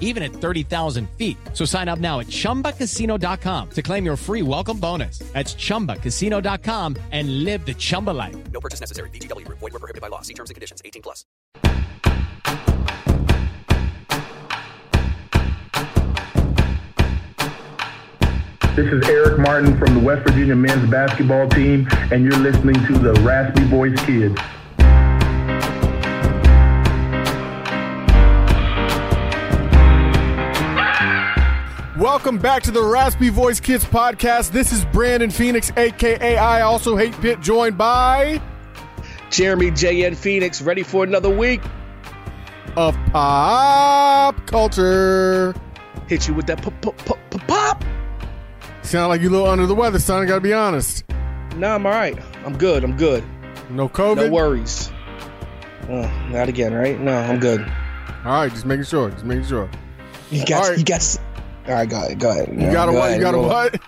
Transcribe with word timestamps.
even 0.00 0.24
at 0.24 0.32
30,000 0.32 1.08
feet. 1.10 1.36
So 1.52 1.64
sign 1.64 1.88
up 1.88 2.00
now 2.00 2.18
at 2.18 2.26
chumbacasino.com 2.26 3.70
to 3.70 3.82
claim 3.82 4.04
your 4.04 4.16
free 4.16 4.42
welcome 4.42 4.80
bonus. 4.80 5.20
That's 5.32 5.54
chumbacasino.com 5.54 6.96
and 7.12 7.44
live 7.44 7.64
the 7.64 7.74
Chumba 7.74 8.10
life. 8.10 8.36
No 8.52 8.60
purchase 8.60 8.80
necessary. 8.80 9.10
VGW 9.10 9.44
Group. 9.44 9.58
Void 9.58 9.74
were 9.74 9.78
prohibited 9.78 10.02
by 10.02 10.08
law. 10.08 10.22
See 10.22 10.34
terms 10.34 10.50
and 10.50 10.54
conditions. 10.54 10.82
18 10.84 11.02
plus. 11.02 11.24
This 18.78 18.92
is 18.92 19.08
Eric 19.08 19.40
Martin 19.40 19.76
from 19.76 19.94
the 19.94 20.00
West 20.00 20.22
Virginia 20.22 20.54
men's 20.54 20.88
basketball 20.88 21.48
team, 21.48 21.88
and 22.12 22.22
you're 22.22 22.38
listening 22.38 22.76
to 22.86 22.92
the 22.92 23.12
Raspy 23.22 23.64
Voice 23.64 24.00
Kids. 24.06 24.38
Welcome 32.08 32.38
back 32.38 32.62
to 32.62 32.70
the 32.70 32.82
Raspy 32.82 33.28
Voice 33.28 33.60
Kids 33.60 33.84
podcast. 33.84 34.50
This 34.50 34.72
is 34.72 34.82
Brandon 34.86 35.28
Phoenix, 35.28 35.70
aka 35.76 36.38
I 36.38 36.62
also 36.62 36.96
hate 36.96 37.12
Pitt, 37.20 37.42
joined 37.42 37.76
by 37.76 38.40
Jeremy 39.28 39.70
JN 39.70 40.16
Phoenix, 40.16 40.62
ready 40.62 40.82
for 40.82 41.04
another 41.04 41.28
week. 41.28 41.60
of 42.76 42.96
pop 43.12 44.46
culture. 44.46 45.54
Hit 46.06 46.26
you 46.26 46.32
with 46.32 46.46
that 46.46 46.62
pop, 46.62 46.80
pop, 46.80 46.96
pop, 47.04 47.46
pop. 47.46 47.84
Sound 48.80 49.10
like 49.10 49.20
you 49.20 49.28
a 49.28 49.30
little 49.30 49.46
under 49.46 49.66
the 49.66 49.74
weather, 49.74 49.98
son. 49.98 50.22
I 50.22 50.26
gotta 50.26 50.40
be 50.40 50.54
honest. 50.54 51.04
Nah, 51.56 51.74
I'm 51.74 51.84
all 51.84 51.92
right. 51.92 52.18
I'm 52.46 52.56
good. 52.56 52.84
I'm 52.84 52.96
good. 52.96 53.22
No 53.68 53.86
COVID. 53.86 54.16
No 54.16 54.30
worries. 54.30 54.90
Oh, 55.90 56.10
not 56.30 56.48
again, 56.48 56.72
right? 56.72 56.98
No, 56.98 57.12
I'm 57.12 57.38
good. 57.38 57.60
All 58.24 58.32
right, 58.32 58.50
just 58.50 58.64
making 58.64 58.84
sure. 58.84 59.10
Just 59.10 59.26
making 59.26 59.44
sure. 59.44 59.68
You 60.30 60.46
got. 60.46 60.70
Right. 60.70 60.78
You 60.78 60.84
got. 60.86 61.18
All 61.68 61.74
right, 61.74 61.88
go 61.88 61.98
ahead. 61.98 62.18
Go 62.18 62.30
ahead. 62.30 62.48
You 62.50 62.72
got 62.72 62.88
a 62.88 62.92
what? 62.92 63.14
You 63.14 63.20
got 63.20 63.34
a 63.34 63.38
what? 63.38 63.78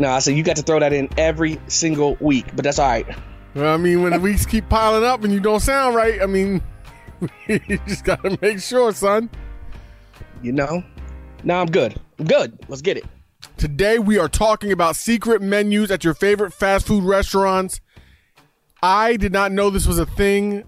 No, 0.00 0.10
I 0.10 0.18
said 0.18 0.36
you 0.36 0.42
got 0.42 0.56
to 0.56 0.62
throw 0.62 0.80
that 0.80 0.92
in 0.92 1.08
every 1.16 1.60
single 1.68 2.16
week, 2.20 2.46
but 2.56 2.64
that's 2.64 2.80
all 2.80 2.88
right. 2.88 3.06
Well, 3.54 3.72
I 3.72 3.76
mean, 3.76 4.02
when 4.02 4.12
the 4.12 4.18
weeks 4.28 4.44
keep 4.44 4.68
piling 4.68 5.04
up 5.04 5.22
and 5.22 5.32
you 5.32 5.38
don't 5.38 5.60
sound 5.60 5.94
right, 5.94 6.20
I 6.20 6.26
mean, 6.26 6.60
you 7.46 7.78
just 7.86 8.04
gotta 8.04 8.36
make 8.42 8.58
sure, 8.58 8.92
son. 8.92 9.30
You 10.42 10.52
know. 10.52 10.82
No, 11.44 11.60
I'm 11.60 11.70
good. 11.70 12.00
I'm 12.18 12.26
good. 12.26 12.58
Let's 12.66 12.82
get 12.82 12.96
it. 12.96 13.04
Today 13.56 13.98
we 14.00 14.18
are 14.18 14.28
talking 14.28 14.72
about 14.72 14.96
secret 14.96 15.40
menus 15.40 15.92
at 15.92 16.02
your 16.02 16.14
favorite 16.14 16.52
fast 16.52 16.88
food 16.88 17.04
restaurants. 17.04 17.80
I 18.82 19.16
did 19.16 19.32
not 19.32 19.52
know 19.52 19.70
this 19.70 19.86
was 19.86 19.98
a 19.98 20.06
thing. 20.06 20.64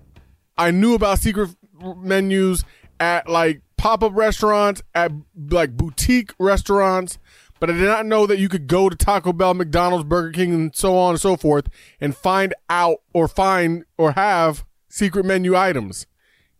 I 0.56 0.70
knew 0.70 0.94
about 0.94 1.18
secret 1.18 1.50
menus 1.96 2.64
at 3.00 3.28
like 3.28 3.62
pop-up 3.82 4.14
restaurants, 4.14 4.80
at 4.94 5.10
like 5.50 5.76
boutique 5.76 6.32
restaurants, 6.38 7.18
but 7.58 7.68
I 7.68 7.72
did 7.72 7.82
not 7.82 8.06
know 8.06 8.28
that 8.28 8.38
you 8.38 8.48
could 8.48 8.68
go 8.68 8.88
to 8.88 8.94
Taco 8.94 9.32
Bell, 9.32 9.54
McDonald's, 9.54 10.04
Burger 10.04 10.30
King 10.30 10.54
and 10.54 10.72
so 10.72 10.96
on 10.96 11.14
and 11.14 11.20
so 11.20 11.36
forth 11.36 11.68
and 12.00 12.16
find 12.16 12.54
out 12.70 12.98
or 13.12 13.26
find 13.26 13.84
or 13.98 14.12
have 14.12 14.64
secret 14.88 15.24
menu 15.24 15.56
items. 15.56 16.06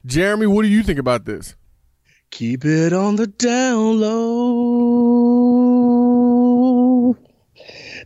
Jeremy, 0.05 0.49
what 0.49 0.63
do 0.63 0.69
you 0.69 0.83
think 0.83 0.99
about 0.99 1.25
this? 1.25 1.55
Keep 2.33 2.65
it 2.65 2.93
on 2.93 3.15
the 3.15 3.29
down 3.29 4.01
low. 4.01 5.62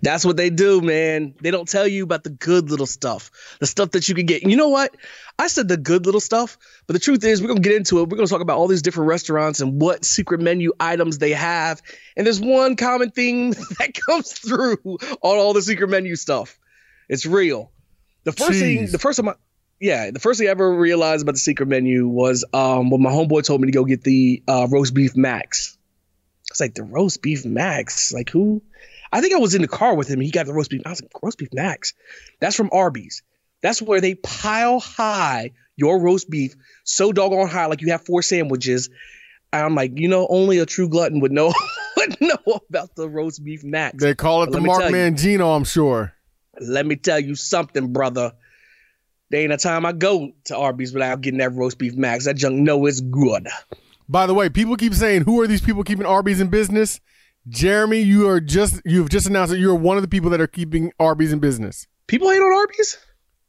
That's 0.03 0.25
what 0.25 0.37
they 0.37 0.51
do, 0.51 0.81
man. 0.81 1.35
They 1.41 1.51
don't 1.51 1.69
tell 1.69 1.87
you 1.87 2.05
about 2.05 2.25
the 2.25 2.31
good 2.31 2.71
little 2.71 2.87
stuff, 2.87 3.31
the 3.61 3.67
stuff 3.67 3.93
that 3.93 4.09
you 4.09 4.15
can 4.15 4.27
get. 4.27 4.43
You 4.43 4.57
know 4.57 4.69
what? 4.69 4.97
I 5.39 5.49
said 5.49 5.69
the 5.69 5.77
good 5.77 6.07
little 6.07 6.21
stuff, 6.21 6.59
but 6.87 6.95
the 6.95 7.01
truth 7.01 7.25
is, 7.25 7.41
we're 7.41 7.49
going 7.49 7.63
to 7.63 7.69
get 7.69 7.77
into 7.77 7.99
it. 7.99 8.09
We're 8.09 8.17
going 8.17 8.27
to 8.27 8.33
talk 8.33 8.43
about 8.43 8.59
all 8.59 8.69
these 8.69 8.83
different 8.83 9.09
restaurants 9.09 9.61
and 9.61 9.81
what 9.81 10.05
secret 10.05 10.41
menu 10.41 10.73
items 10.81 11.19
they 11.19 11.33
have. 11.33 11.83
And 12.17 12.27
there's 12.27 12.41
one 12.41 12.77
common 12.77 13.11
thing 13.11 13.51
that 13.79 13.93
comes 14.07 14.33
through 14.33 14.79
on 14.85 15.39
all 15.39 15.53
the 15.53 15.63
secret 15.63 15.89
menu 15.89 16.17
stuff 16.17 16.59
it's 17.09 17.27
real. 17.27 17.71
The 18.25 18.33
first 18.33 18.59
thing, 18.59 18.91
the 18.91 18.99
first 18.99 19.19
time 19.19 19.29
I, 19.29 19.35
yeah, 19.81 20.11
the 20.11 20.19
first 20.19 20.39
thing 20.39 20.49
I 20.49 20.51
ever 20.51 20.75
realized 20.75 21.23
about 21.23 21.33
the 21.33 21.41
secret 21.41 21.69
menu 21.69 22.09
was 22.09 22.45
um, 22.53 22.91
when 22.91 23.03
my 23.03 23.11
homeboy 23.11 23.45
told 23.45 23.61
me 23.61 23.67
to 23.67 23.73
go 23.73 23.85
get 23.85 24.03
the 24.03 24.43
uh, 24.49 24.67
roast 24.71 24.95
beef 24.95 25.17
max. 25.17 25.79
It's 26.51 26.61
like, 26.61 26.75
the 26.75 26.83
roast 26.83 27.23
beef 27.23 27.45
max? 27.45 28.13
Like 28.13 28.31
who? 28.31 28.63
I 29.17 29.23
think 29.23 29.33
I 29.33 29.39
was 29.39 29.55
in 29.55 29.63
the 29.63 29.69
car 29.69 29.95
with 29.95 30.09
him. 30.09 30.19
And 30.19 30.25
he 30.25 30.31
got 30.31 30.45
the 30.45 30.53
roast 30.53 30.69
beef. 30.69 30.83
I 30.85 30.91
was 30.91 31.01
like, 31.01 31.11
roast 31.23 31.39
beef 31.39 31.49
max. 31.55 31.95
That's 32.39 32.55
from 32.55 32.69
Arby's. 32.71 33.23
That's 33.63 33.81
where 33.81 34.03
they 34.03 34.15
pile 34.15 34.79
high 34.79 35.53
your 35.75 36.03
roast 36.03 36.29
beef 36.29 36.55
so 36.85 37.13
doggone 37.13 37.49
high, 37.49 37.65
like 37.65 37.81
you 37.81 37.93
have 37.93 38.05
four 38.05 38.21
sandwiches. 38.21 38.91
And 39.55 39.65
I'm 39.65 39.75
like, 39.75 39.93
you 39.99 40.09
know, 40.09 40.27
only 40.29 40.59
a 40.59 40.67
true 40.67 40.91
glutton 40.91 41.21
would 41.21 41.33
know 41.33 41.55
would 41.97 42.21
know 42.21 42.61
about 42.69 42.95
the 42.95 43.09
roast 43.09 43.43
beef 43.43 43.65
max. 43.65 44.03
They 44.03 44.15
call 44.15 44.43
it 44.43 44.51
But 44.53 44.61
the 44.61 44.61
Mark. 44.61 44.83
Mangino, 44.83 45.57
I'm 45.57 45.65
sure. 45.65 46.13
Let 46.61 46.85
me 46.85 46.97
tell 46.97 47.19
you 47.19 47.37
something, 47.37 47.95
brother. 47.95 48.33
There 49.31 49.41
ain't 49.41 49.53
a 49.53 49.57
time 49.57 49.87
I 49.87 49.93
go 49.93 50.33
to 50.45 50.57
Arby's 50.59 50.93
without 50.93 51.23
getting 51.23 51.39
that 51.39 51.55
roast 51.55 51.79
beef 51.79 51.97
max. 51.97 52.27
That 52.27 52.37
junk 52.37 52.57
know 52.57 52.85
it's 52.85 53.01
good. 53.01 53.49
By 54.11 54.27
the 54.27 54.35
way, 54.35 54.51
people 54.51 54.77
keep 54.77 54.93
saying, 54.93 55.23
"Who 55.23 55.41
are 55.41 55.47
these 55.47 55.63
people 55.63 55.85
keeping 55.85 56.05
Arby's 56.05 56.39
in 56.39 56.49
business?" 56.49 57.01
Jeremy, 57.49 58.01
you 58.01 58.29
are 58.29 58.41
just 58.41 58.81
you've 58.85 59.09
just 59.09 59.27
announced 59.27 59.53
that 59.53 59.59
you 59.59 59.71
are 59.71 59.75
one 59.75 59.97
of 59.97 60.03
the 60.03 60.09
people 60.09 60.31
that 60.31 60.41
are 60.41 60.49
keeping 60.49 60.93
Arby's 60.99 61.33
in 61.33 61.39
business. 61.39 61.87
People 62.09 62.31
hate 62.31 62.41
on 62.41 62.53
Arby's? 62.53 62.99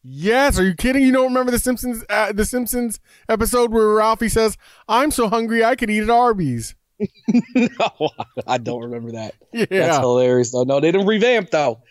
Yes, 0.03 0.59
are 0.59 0.63
you 0.63 0.75
kidding? 0.75 1.01
You 1.01 1.11
don't 1.11 1.25
remember 1.25 1.51
the 1.51 1.59
Simpsons 1.59 2.03
uh, 2.09 2.31
the 2.31 2.45
Simpsons 2.45 2.99
episode 3.27 3.71
where 3.71 3.87
Ralphie 3.89 4.29
says, 4.29 4.55
"I'm 4.87 5.09
so 5.09 5.27
hungry 5.27 5.65
I 5.65 5.75
could 5.75 5.89
eat 5.89 6.03
at 6.03 6.09
Arby's." 6.09 6.75
no, 7.55 8.09
I 8.47 8.57
don't 8.57 8.83
remember 8.83 9.11
that. 9.13 9.35
Yeah, 9.53 9.65
That's 9.69 9.97
hilarious 9.97 10.51
though. 10.51 10.63
No, 10.63 10.79
they 10.79 10.91
didn't 10.91 11.07
revamp 11.07 11.49
though. 11.49 11.81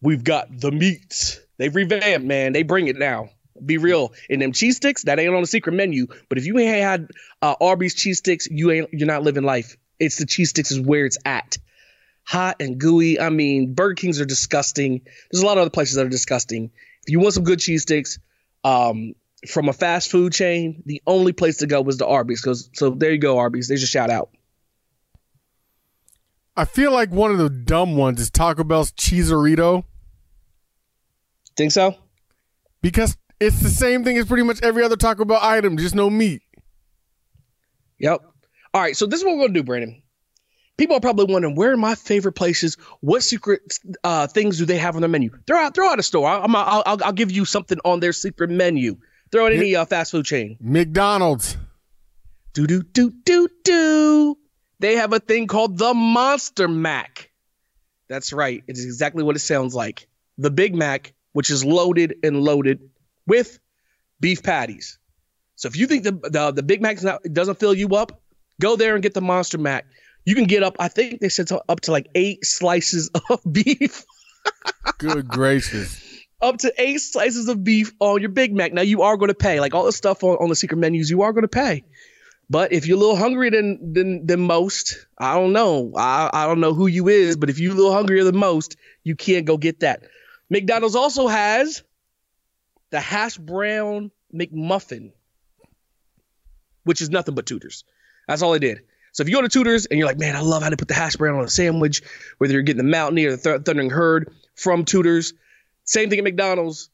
We've 0.00 0.22
got 0.22 0.48
the 0.56 0.70
meats. 0.70 1.40
They've 1.58 1.74
revamped, 1.74 2.26
man. 2.26 2.52
They 2.52 2.62
bring 2.62 2.86
it 2.86 2.96
now. 2.96 3.30
Be 3.64 3.78
real. 3.78 4.12
And 4.30 4.42
them 4.42 4.52
cheese 4.52 4.76
sticks, 4.76 5.04
that 5.04 5.18
ain't 5.18 5.34
on 5.34 5.40
the 5.40 5.46
secret 5.46 5.72
menu. 5.72 6.06
But 6.28 6.38
if 6.38 6.46
you 6.46 6.58
ain't 6.58 6.82
had 6.82 7.10
uh, 7.40 7.54
Arby's 7.60 7.94
cheese 7.94 8.18
sticks, 8.18 8.48
you 8.50 8.70
ain't 8.70 8.88
you're 8.92 9.06
not 9.06 9.22
living 9.22 9.44
life. 9.44 9.76
It's 9.98 10.16
the 10.16 10.26
cheese 10.26 10.50
sticks 10.50 10.70
is 10.70 10.80
where 10.80 11.06
it's 11.06 11.18
at. 11.24 11.58
Hot 12.24 12.56
and 12.60 12.78
gooey. 12.78 13.20
I 13.20 13.30
mean, 13.30 13.74
Burger 13.74 13.94
Kings 13.94 14.20
are 14.20 14.24
disgusting. 14.24 15.02
There's 15.30 15.42
a 15.42 15.46
lot 15.46 15.58
of 15.58 15.62
other 15.62 15.70
places 15.70 15.96
that 15.96 16.06
are 16.06 16.10
disgusting. 16.10 16.70
If 17.04 17.10
you 17.10 17.20
want 17.20 17.34
some 17.34 17.44
good 17.44 17.58
cheese 17.58 17.82
sticks, 17.82 18.18
um, 18.64 19.14
from 19.48 19.68
a 19.68 19.72
fast 19.72 20.10
food 20.10 20.32
chain, 20.32 20.82
the 20.86 21.02
only 21.06 21.32
place 21.32 21.58
to 21.58 21.66
go 21.66 21.82
was 21.82 21.98
the 21.98 22.06
Arby's. 22.06 22.40
Cause 22.40 22.70
so 22.74 22.90
there 22.90 23.10
you 23.10 23.18
go, 23.18 23.38
Arby's. 23.38 23.66
There's 23.68 23.82
a 23.82 23.88
shout 23.88 24.08
out. 24.10 24.30
I 26.56 26.64
feel 26.64 26.92
like 26.92 27.10
one 27.10 27.30
of 27.32 27.38
the 27.38 27.48
dumb 27.50 27.96
ones 27.96 28.20
is 28.20 28.30
Taco 28.30 28.62
Bell's 28.62 28.92
Cheeserito 28.92 29.84
Think 31.56 31.72
so? 31.72 31.96
because 32.80 33.16
It's 33.40 33.60
the 33.60 33.68
same 33.68 34.04
thing 34.04 34.16
as 34.18 34.26
pretty 34.26 34.42
much 34.42 34.62
every 34.62 34.84
other 34.84 34.96
Taco 34.96 35.24
Bell 35.24 35.38
item, 35.42 35.76
just 35.76 35.94
no 35.94 36.08
meat. 36.08 36.42
Yep. 37.98 38.20
All 38.74 38.80
right, 38.80 38.96
so 38.96 39.06
this 39.06 39.20
is 39.20 39.24
what 39.24 39.36
we're 39.36 39.44
gonna 39.44 39.54
do, 39.54 39.62
Brandon. 39.62 40.02
People 40.78 40.96
are 40.96 41.00
probably 41.00 41.32
wondering 41.32 41.54
where 41.54 41.72
are 41.72 41.76
my 41.76 41.94
favorite 41.94 42.32
places. 42.32 42.76
What 43.00 43.22
secret 43.22 43.78
uh, 44.02 44.26
things 44.26 44.58
do 44.58 44.64
they 44.64 44.78
have 44.78 44.94
on 44.94 45.02
their 45.02 45.08
menu? 45.08 45.30
Throw 45.46 45.58
out, 45.58 45.74
throw 45.74 45.88
out 45.88 45.98
a 45.98 46.02
store. 46.02 46.28
I'm, 46.28 46.56
I'll, 46.56 46.82
I'll, 46.86 47.04
I'll 47.04 47.12
give 47.12 47.30
you 47.30 47.44
something 47.44 47.78
on 47.84 48.00
their 48.00 48.12
secret 48.12 48.50
menu. 48.50 48.96
Throw 49.30 49.46
out 49.46 49.52
any 49.52 49.76
uh, 49.76 49.84
fast 49.84 50.10
food 50.12 50.24
chain. 50.24 50.56
McDonald's. 50.60 51.56
Do 52.54 52.66
do 52.66 52.82
do 52.82 53.10
do 53.24 53.48
do. 53.64 54.38
They 54.78 54.96
have 54.96 55.12
a 55.12 55.20
thing 55.20 55.46
called 55.46 55.78
the 55.78 55.94
Monster 55.94 56.68
Mac. 56.68 57.30
That's 58.08 58.32
right. 58.32 58.62
It's 58.66 58.82
exactly 58.82 59.22
what 59.22 59.36
it 59.36 59.40
sounds 59.40 59.74
like. 59.74 60.08
The 60.38 60.50
Big 60.50 60.74
Mac, 60.74 61.14
which 61.32 61.50
is 61.50 61.64
loaded 61.64 62.16
and 62.22 62.42
loaded 62.42 62.90
with 63.26 63.58
beef 64.20 64.42
patties. 64.42 64.98
So 65.56 65.68
if 65.68 65.76
you 65.76 65.86
think 65.86 66.04
the 66.04 66.12
the, 66.12 66.52
the 66.52 66.62
Big 66.62 66.82
Mac 66.82 66.98
doesn't 67.30 67.60
fill 67.60 67.74
you 67.74 67.88
up, 67.94 68.21
go 68.60 68.76
there 68.76 68.94
and 68.94 69.02
get 69.02 69.14
the 69.14 69.20
Monster 69.20 69.58
Mac. 69.58 69.86
You 70.24 70.34
can 70.34 70.44
get 70.44 70.62
up. 70.62 70.76
I 70.78 70.88
think 70.88 71.20
they 71.20 71.28
said 71.28 71.48
up 71.68 71.80
to 71.82 71.92
like 71.92 72.08
eight 72.14 72.44
slices 72.44 73.10
of 73.30 73.40
beef. 73.50 74.04
Good 74.98 75.28
gracious. 75.28 76.00
up 76.40 76.58
to 76.58 76.72
eight 76.78 77.00
slices 77.00 77.48
of 77.48 77.62
beef 77.64 77.92
on 78.00 78.20
your 78.20 78.30
Big 78.30 78.54
Mac. 78.54 78.72
Now 78.72 78.82
you 78.82 79.02
are 79.02 79.16
going 79.16 79.28
to 79.28 79.34
pay, 79.34 79.60
like 79.60 79.74
all 79.74 79.84
the 79.84 79.92
stuff 79.92 80.22
on, 80.24 80.36
on 80.38 80.48
the 80.48 80.56
secret 80.56 80.78
menus, 80.78 81.10
you 81.10 81.22
are 81.22 81.32
going 81.32 81.42
to 81.42 81.48
pay. 81.48 81.84
But 82.50 82.72
if 82.72 82.86
you're 82.86 82.96
a 82.96 83.00
little 83.00 83.16
hungrier 83.16 83.50
than 83.50 83.94
than 83.94 84.26
than 84.26 84.40
most, 84.40 85.06
I 85.16 85.34
don't 85.34 85.52
know. 85.52 85.92
I, 85.96 86.28
I 86.32 86.46
don't 86.46 86.60
know 86.60 86.74
who 86.74 86.86
you 86.86 87.08
is, 87.08 87.36
but 87.36 87.48
if 87.50 87.58
you're 87.58 87.72
a 87.72 87.76
little 87.76 87.94
hungrier 87.94 88.24
than 88.24 88.36
most, 88.36 88.76
you 89.04 89.16
can't 89.16 89.46
go 89.46 89.56
get 89.56 89.80
that. 89.80 90.02
McDonald's 90.50 90.96
also 90.96 91.28
has 91.28 91.82
the 92.90 93.00
hash 93.00 93.38
brown 93.38 94.10
McMuffin, 94.34 95.12
which 96.84 97.00
is 97.00 97.08
nothing 97.08 97.34
but 97.34 97.46
Tudor's. 97.46 97.84
That's 98.28 98.42
all 98.42 98.54
I 98.54 98.58
did. 98.58 98.82
So 99.12 99.22
if 99.22 99.28
you 99.28 99.36
go 99.36 99.42
to 99.42 99.48
Tudor's 99.48 99.86
and 99.86 99.98
you're 99.98 100.06
like, 100.06 100.18
man, 100.18 100.36
I 100.36 100.40
love 100.40 100.62
how 100.62 100.70
they 100.70 100.76
put 100.76 100.88
the 100.88 100.94
hash 100.94 101.16
brown 101.16 101.36
on 101.36 101.44
a 101.44 101.48
sandwich, 101.48 102.02
whether 102.38 102.54
you're 102.54 102.62
getting 102.62 102.84
the 102.84 102.90
Mountaineer 102.90 103.28
or 103.28 103.36
the 103.36 103.42
Th- 103.42 103.62
Thundering 103.62 103.90
Herd 103.90 104.32
from 104.54 104.84
Tudor's, 104.84 105.34
same 105.84 106.08
thing 106.08 106.18
at 106.18 106.24
McDonald's. 106.24 106.88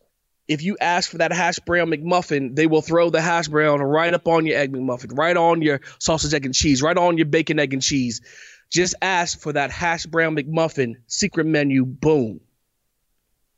If 0.48 0.62
you 0.62 0.78
ask 0.80 1.10
for 1.10 1.18
that 1.18 1.32
hash 1.32 1.58
brown 1.60 1.90
McMuffin, 1.90 2.56
they 2.56 2.66
will 2.66 2.80
throw 2.80 3.10
the 3.10 3.20
hash 3.20 3.48
brown 3.48 3.80
right 3.80 4.12
up 4.12 4.26
on 4.26 4.46
your 4.46 4.58
egg 4.58 4.72
McMuffin, 4.72 5.16
right 5.16 5.36
on 5.36 5.62
your 5.62 5.80
sausage, 5.98 6.32
egg, 6.34 6.46
and 6.46 6.54
cheese, 6.54 6.82
right 6.82 6.96
on 6.96 7.18
your 7.18 7.26
bacon, 7.26 7.60
egg, 7.60 7.72
and 7.72 7.82
cheese. 7.82 8.22
Just 8.70 8.94
ask 9.00 9.38
for 9.40 9.52
that 9.52 9.70
hash 9.70 10.06
brown 10.06 10.36
McMuffin 10.36 10.96
secret 11.06 11.46
menu. 11.46 11.84
Boom. 11.84 12.40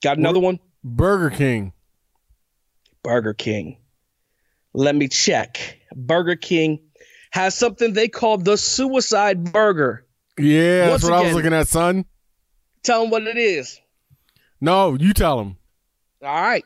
Got 0.03 0.19
another 0.19 0.41
one? 0.41 0.59
Burger 0.83 1.31
King. 1.31 1.73
Burger 3.03 3.35
King. 3.35 3.79
Let 4.73 4.95
me 4.95 5.09
check. 5.09 5.81
Burger 5.95 6.37
King 6.37 6.81
has 7.31 7.55
something 7.55 7.93
they 7.93 8.09
call 8.09 8.39
the 8.39 8.57
suicide 8.57 9.53
burger. 9.53 10.07
Yeah, 10.39 10.91
Once 10.91 11.03
that's 11.03 11.11
what 11.11 11.21
I 11.21 11.23
was 11.27 11.35
looking 11.35 11.53
at, 11.53 11.69
son. 11.69 12.05
Tell 12.83 13.03
them 13.03 13.11
what 13.11 13.23
it 13.23 13.37
is. 13.37 13.81
No, 14.61 14.95
you 14.95 15.13
tell 15.13 15.39
them. 15.39 15.57
All 16.23 16.43
right. 16.43 16.65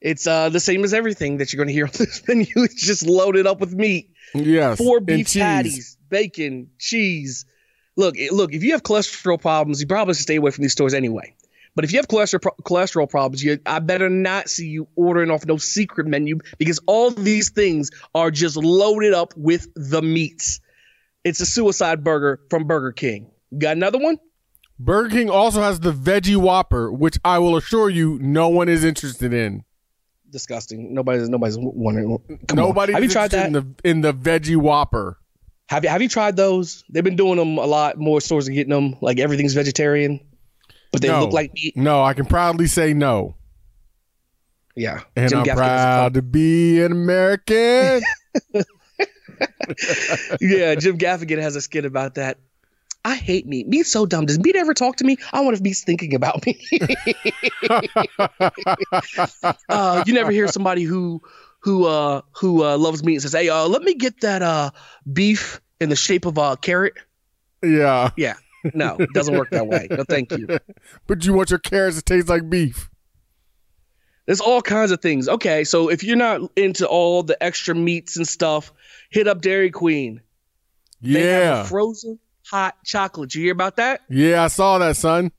It's 0.00 0.26
uh 0.26 0.50
the 0.50 0.60
same 0.60 0.84
as 0.84 0.92
everything 0.94 1.38
that 1.38 1.52
you're 1.52 1.58
going 1.58 1.68
to 1.68 1.72
hear 1.74 1.86
on 1.86 1.92
this 1.92 2.22
menu. 2.26 2.46
It's 2.56 2.84
just 2.86 3.06
loaded 3.06 3.46
up 3.46 3.60
with 3.60 3.74
meat. 3.74 4.10
Yes. 4.34 4.78
Four 4.78 5.00
beef 5.00 5.32
patties, 5.34 5.96
bacon, 6.08 6.70
cheese. 6.78 7.44
Look, 7.96 8.16
look. 8.30 8.52
If 8.52 8.62
you 8.62 8.72
have 8.72 8.82
cholesterol 8.82 9.40
problems, 9.40 9.80
you 9.80 9.86
probably 9.86 10.14
should 10.14 10.22
stay 10.22 10.36
away 10.36 10.50
from 10.50 10.62
these 10.62 10.72
stores 10.72 10.92
anyway. 10.92 11.34
But 11.76 11.84
if 11.84 11.92
you 11.92 11.98
have 11.98 12.08
cholesterol 12.08 12.42
pro- 12.42 12.52
cholesterol 12.64 13.08
problems, 13.08 13.44
you, 13.44 13.60
I 13.66 13.78
better 13.78 14.08
not 14.08 14.48
see 14.48 14.66
you 14.66 14.88
ordering 14.96 15.30
off 15.30 15.44
no 15.46 15.58
secret 15.58 16.06
menu 16.06 16.40
because 16.58 16.80
all 16.86 17.10
these 17.10 17.50
things 17.50 17.90
are 18.14 18.30
just 18.30 18.56
loaded 18.56 19.12
up 19.12 19.34
with 19.36 19.68
the 19.76 20.02
meats. 20.02 20.60
It's 21.22 21.40
a 21.40 21.46
suicide 21.46 22.02
burger 22.02 22.40
from 22.50 22.64
Burger 22.66 22.92
King. 22.92 23.30
Got 23.56 23.76
another 23.76 23.98
one? 23.98 24.18
Burger 24.78 25.10
King 25.10 25.30
also 25.30 25.60
has 25.60 25.80
the 25.80 25.92
veggie 25.92 26.36
Whopper, 26.36 26.90
which 26.90 27.18
I 27.24 27.38
will 27.38 27.56
assure 27.56 27.90
you, 27.90 28.18
no 28.20 28.48
one 28.48 28.68
is 28.68 28.82
interested 28.82 29.32
in. 29.32 29.62
Disgusting. 30.30 30.92
Nobody's 30.94 31.28
nobody's 31.28 31.56
wondering. 31.58 32.18
Come 32.48 32.56
Nobody 32.56 32.92
on. 32.92 32.96
Have 32.96 33.04
you 33.04 33.10
tried 33.10 33.30
that? 33.30 33.46
in 33.46 33.52
the 33.52 33.66
in 33.84 34.00
the 34.00 34.12
veggie 34.12 34.56
Whopper. 34.56 35.18
Have 35.68 35.84
you 35.84 35.90
have 35.90 36.02
you 36.02 36.08
tried 36.08 36.36
those? 36.36 36.84
They've 36.90 37.04
been 37.04 37.16
doing 37.16 37.36
them 37.36 37.58
a 37.58 37.66
lot 37.66 37.98
more 37.98 38.20
stores 38.20 38.48
are 38.48 38.52
getting 38.52 38.70
them. 38.72 38.96
Like 39.00 39.18
everything's 39.18 39.54
vegetarian, 39.54 40.20
but 40.92 41.02
they 41.02 41.08
no. 41.08 41.20
look 41.20 41.32
like 41.32 41.52
meat. 41.54 41.76
No, 41.76 42.02
I 42.02 42.14
can 42.14 42.26
proudly 42.26 42.66
say 42.66 42.94
no. 42.94 43.36
Yeah, 44.74 45.00
And 45.16 45.30
Jim 45.30 45.38
I'm 45.38 45.44
Gaffigan 45.46 45.56
proud 45.56 46.14
to 46.14 46.22
be 46.22 46.82
an 46.82 46.92
American. 46.92 48.02
yeah, 50.40 50.74
Jim 50.74 50.98
Gaffigan 50.98 51.40
has 51.40 51.56
a 51.56 51.60
skit 51.60 51.84
about 51.84 52.14
that. 52.14 52.38
I 53.04 53.14
hate 53.14 53.46
meat. 53.46 53.68
Meat's 53.68 53.90
so 53.90 54.04
dumb. 54.04 54.26
Does 54.26 54.38
meat 54.38 54.56
ever 54.56 54.74
talk 54.74 54.96
to 54.96 55.04
me? 55.04 55.16
I 55.32 55.40
wonder 55.40 55.54
if 55.54 55.60
meat's 55.60 55.84
thinking 55.84 56.14
about 56.14 56.44
me. 56.44 56.60
uh, 59.68 60.02
you 60.04 60.12
never 60.12 60.32
hear 60.32 60.48
somebody 60.48 60.82
who 60.82 61.22
who 61.60 61.86
uh 61.86 62.22
who 62.32 62.64
uh 62.64 62.76
loves 62.76 63.04
meat 63.04 63.14
and 63.14 63.22
says, 63.22 63.32
"Hey, 63.32 63.48
uh, 63.48 63.68
let 63.68 63.82
me 63.82 63.94
get 63.94 64.22
that 64.22 64.42
uh 64.42 64.70
beef 65.10 65.60
in 65.80 65.88
the 65.88 65.94
shape 65.94 66.26
of 66.26 66.36
a 66.36 66.56
carrot." 66.56 66.94
yeah. 67.62 68.10
Yeah, 68.16 68.34
no, 68.74 68.96
it 68.98 69.12
doesn't 69.12 69.36
work 69.36 69.50
that 69.50 69.66
way. 69.66 69.86
No, 69.90 70.04
thank 70.04 70.32
you. 70.32 70.46
But 71.06 71.24
you 71.24 71.32
want 71.34 71.50
your 71.50 71.58
carrots 71.58 71.96
to 71.96 72.02
taste 72.02 72.28
like 72.28 72.48
beef. 72.48 72.90
There's 74.26 74.40
all 74.40 74.60
kinds 74.62 74.90
of 74.90 75.00
things. 75.00 75.28
Okay, 75.28 75.62
so 75.64 75.88
if 75.88 76.02
you're 76.02 76.16
not 76.16 76.40
into 76.56 76.86
all 76.88 77.22
the 77.22 77.40
extra 77.42 77.74
meats 77.74 78.16
and 78.16 78.26
stuff, 78.26 78.72
hit 79.10 79.28
up 79.28 79.40
Dairy 79.40 79.70
Queen. 79.70 80.20
They 81.00 81.22
have 81.22 81.42
Yeah. 81.42 81.62
frozen 81.64 82.18
hot 82.46 82.76
chocolate. 82.84 83.34
You 83.34 83.42
hear 83.42 83.52
about 83.52 83.76
that? 83.76 84.00
yeah, 84.08 84.42
I 84.42 84.48
saw 84.48 84.78
that, 84.78 84.96
son. 84.96 85.30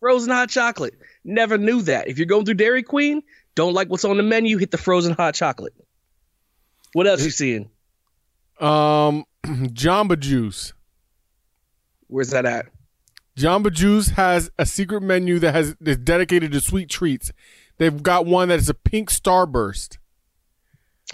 Frozen 0.00 0.30
hot 0.30 0.50
chocolate. 0.50 0.94
Never 1.24 1.56
knew 1.56 1.82
that. 1.82 2.08
If 2.08 2.18
you're 2.18 2.26
going 2.26 2.44
through 2.44 2.54
Dairy 2.54 2.82
Queen, 2.82 3.22
don't 3.54 3.72
like 3.74 3.88
what's 3.88 4.04
on 4.04 4.16
the 4.16 4.22
menu, 4.22 4.58
hit 4.58 4.70
the 4.70 4.78
frozen 4.78 5.14
hot 5.14 5.34
chocolate. 5.34 5.74
What 6.92 7.06
else 7.06 7.24
you 7.24 7.30
seeing? 7.30 7.70
Um 8.60 9.24
Jamba 9.46 10.18
Juice. 10.18 10.72
Where's 12.12 12.30
that 12.30 12.44
at? 12.44 12.66
Jamba 13.38 13.72
Juice 13.72 14.10
has 14.10 14.50
a 14.58 14.66
secret 14.66 15.02
menu 15.02 15.38
that 15.38 15.54
has 15.54 15.74
is 15.80 15.96
dedicated 15.96 16.52
to 16.52 16.60
sweet 16.60 16.90
treats. 16.90 17.32
They've 17.78 18.02
got 18.02 18.26
one 18.26 18.48
that 18.48 18.58
is 18.58 18.68
a 18.68 18.74
pink 18.74 19.10
starburst. 19.10 19.96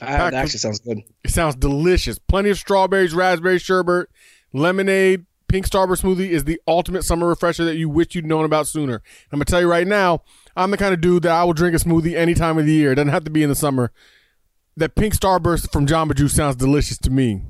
Ah, 0.02 0.06
that 0.06 0.34
actually 0.34 0.58
sounds 0.58 0.80
good. 0.80 0.98
It 1.22 1.30
sounds 1.30 1.54
delicious. 1.54 2.18
Plenty 2.18 2.50
of 2.50 2.58
strawberries, 2.58 3.14
raspberry 3.14 3.58
sherbet, 3.58 4.08
lemonade. 4.52 5.24
Pink 5.46 5.66
Starburst 5.66 6.02
smoothie 6.02 6.28
is 6.28 6.44
the 6.44 6.60
ultimate 6.68 7.04
summer 7.04 7.26
refresher 7.26 7.64
that 7.64 7.76
you 7.76 7.88
wish 7.88 8.14
you'd 8.14 8.26
known 8.26 8.44
about 8.44 8.66
sooner. 8.66 9.00
I'm 9.32 9.38
gonna 9.38 9.46
tell 9.46 9.62
you 9.62 9.70
right 9.70 9.86
now, 9.86 10.22
I'm 10.56 10.70
the 10.70 10.76
kind 10.76 10.92
of 10.92 11.00
dude 11.00 11.22
that 11.22 11.32
I 11.32 11.42
will 11.44 11.54
drink 11.54 11.74
a 11.74 11.78
smoothie 11.78 12.14
any 12.14 12.34
time 12.34 12.58
of 12.58 12.66
the 12.66 12.72
year. 12.72 12.92
It 12.92 12.96
doesn't 12.96 13.08
have 13.08 13.24
to 13.24 13.30
be 13.30 13.42
in 13.42 13.48
the 13.48 13.54
summer. 13.54 13.90
That 14.76 14.94
pink 14.94 15.14
Starburst 15.14 15.72
from 15.72 15.86
Jamba 15.86 16.14
Juice 16.14 16.34
sounds 16.34 16.56
delicious 16.56 16.98
to 16.98 17.10
me. 17.10 17.44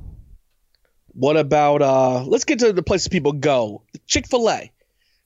What 1.19 1.37
about 1.37 1.83
uh 1.83 2.23
let's 2.25 2.45
get 2.45 2.61
to 2.61 2.73
the 2.73 2.83
places 2.83 3.09
people 3.09 3.33
go. 3.33 3.83
Chick-fil-A. 4.07 4.71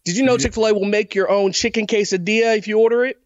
Did 0.05 0.17
you 0.17 0.25
know 0.25 0.39
Chick-fil-A 0.39 0.73
will 0.73 0.87
make 0.87 1.15
your 1.15 1.31
own 1.31 1.53
chicken 1.53 1.87
quesadilla 1.87 2.57
if 2.57 2.67
you 2.67 2.79
order 2.81 3.05
it? 3.05 3.21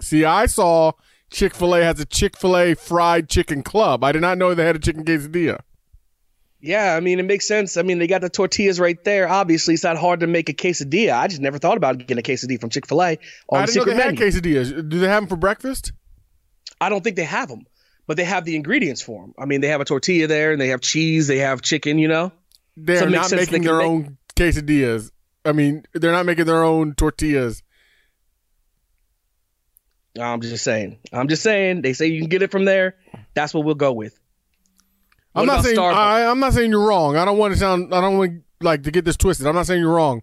See, 0.00 0.24
I 0.24 0.46
saw 0.46 0.92
Chick 1.30 1.54
Fil 1.54 1.74
A 1.74 1.82
has 1.84 2.00
a 2.00 2.06
Chick 2.06 2.38
Fil 2.38 2.56
A 2.56 2.74
fried 2.74 3.28
chicken 3.28 3.62
club. 3.62 4.02
I 4.02 4.12
did 4.12 4.22
not 4.22 4.38
know 4.38 4.54
they 4.54 4.64
had 4.64 4.76
a 4.76 4.78
chicken 4.78 5.04
quesadilla. 5.04 5.58
Yeah, 6.60 6.96
I 6.96 7.00
mean 7.00 7.20
it 7.20 7.24
makes 7.24 7.46
sense. 7.46 7.76
I 7.76 7.82
mean 7.82 7.98
they 7.98 8.06
got 8.06 8.22
the 8.22 8.30
tortillas 8.30 8.80
right 8.80 9.02
there. 9.04 9.28
Obviously, 9.28 9.74
it's 9.74 9.84
not 9.84 9.98
hard 9.98 10.20
to 10.20 10.26
make 10.26 10.48
a 10.48 10.54
quesadilla. 10.54 11.12
I 11.12 11.28
just 11.28 11.42
never 11.42 11.58
thought 11.58 11.76
about 11.76 11.98
getting 11.98 12.18
a 12.18 12.22
quesadilla 12.22 12.58
from 12.60 12.70
Chick 12.70 12.86
Fil 12.86 13.02
A 13.02 13.18
on 13.50 13.62
I 13.62 13.66
the 13.66 13.72
didn't 13.72 13.76
know 13.76 13.82
secret 13.82 13.96
they 13.96 14.02
had 14.02 14.18
menu. 14.18 14.64
quesadillas. 14.64 14.88
Do 14.88 14.98
they 14.98 15.08
have 15.08 15.22
them 15.22 15.28
for 15.28 15.36
breakfast? 15.36 15.92
I 16.80 16.88
don't 16.88 17.04
think 17.04 17.16
they 17.16 17.24
have 17.24 17.48
them, 17.48 17.66
but 18.08 18.16
they 18.16 18.24
have 18.24 18.44
the 18.44 18.56
ingredients 18.56 19.00
for 19.02 19.22
them. 19.22 19.34
I 19.38 19.44
mean, 19.44 19.60
they 19.60 19.68
have 19.68 19.80
a 19.80 19.84
tortilla 19.84 20.26
there, 20.26 20.50
and 20.50 20.60
they 20.60 20.68
have 20.68 20.80
cheese, 20.80 21.28
they 21.28 21.38
have 21.38 21.62
chicken. 21.62 21.98
You 22.00 22.08
know, 22.08 22.32
They're 22.76 22.98
So 22.98 23.08
not 23.08 23.30
making 23.30 23.62
they 23.62 23.68
their 23.68 23.78
make- 23.78 23.86
own 23.86 24.18
quesadillas. 24.34 25.12
I 25.44 25.52
mean, 25.52 25.84
they're 25.92 26.10
not 26.12 26.26
making 26.26 26.46
their 26.46 26.64
own 26.64 26.94
tortillas. 26.94 27.62
I'm 30.20 30.40
just 30.40 30.64
saying. 30.64 30.98
I'm 31.12 31.28
just 31.28 31.42
saying. 31.42 31.82
They 31.82 31.92
say 31.92 32.06
you 32.06 32.20
can 32.20 32.28
get 32.28 32.42
it 32.42 32.50
from 32.50 32.64
there. 32.64 32.96
That's 33.34 33.54
what 33.54 33.64
we'll 33.64 33.76
go 33.76 33.92
with. 33.92 34.18
What 35.32 35.42
I'm 35.42 35.46
not 35.46 35.64
saying 35.64 35.76
Starbucks? 35.76 35.94
I, 35.94 36.26
I'm 36.28 36.40
not 36.40 36.54
saying 36.54 36.70
you're 36.70 36.86
wrong. 36.86 37.16
I 37.16 37.24
don't 37.24 37.38
want 37.38 37.54
to 37.54 37.60
sound. 37.60 37.94
I 37.94 38.00
don't 38.00 38.18
want 38.18 38.42
like 38.60 38.82
to 38.84 38.90
get 38.90 39.04
this 39.04 39.16
twisted. 39.16 39.46
I'm 39.46 39.54
not 39.54 39.66
saying 39.66 39.80
you're 39.80 39.94
wrong. 39.94 40.22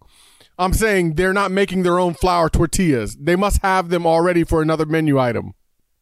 I'm 0.58 0.74
saying 0.74 1.16
they're 1.16 1.34
not 1.34 1.52
making 1.52 1.84
their 1.84 2.00
own 2.00 2.14
flour 2.14 2.50
tortillas. 2.50 3.16
They 3.16 3.36
must 3.36 3.62
have 3.62 3.90
them 3.90 4.06
already 4.06 4.44
for 4.44 4.62
another 4.62 4.86
menu 4.86 5.18
item. 5.20 5.54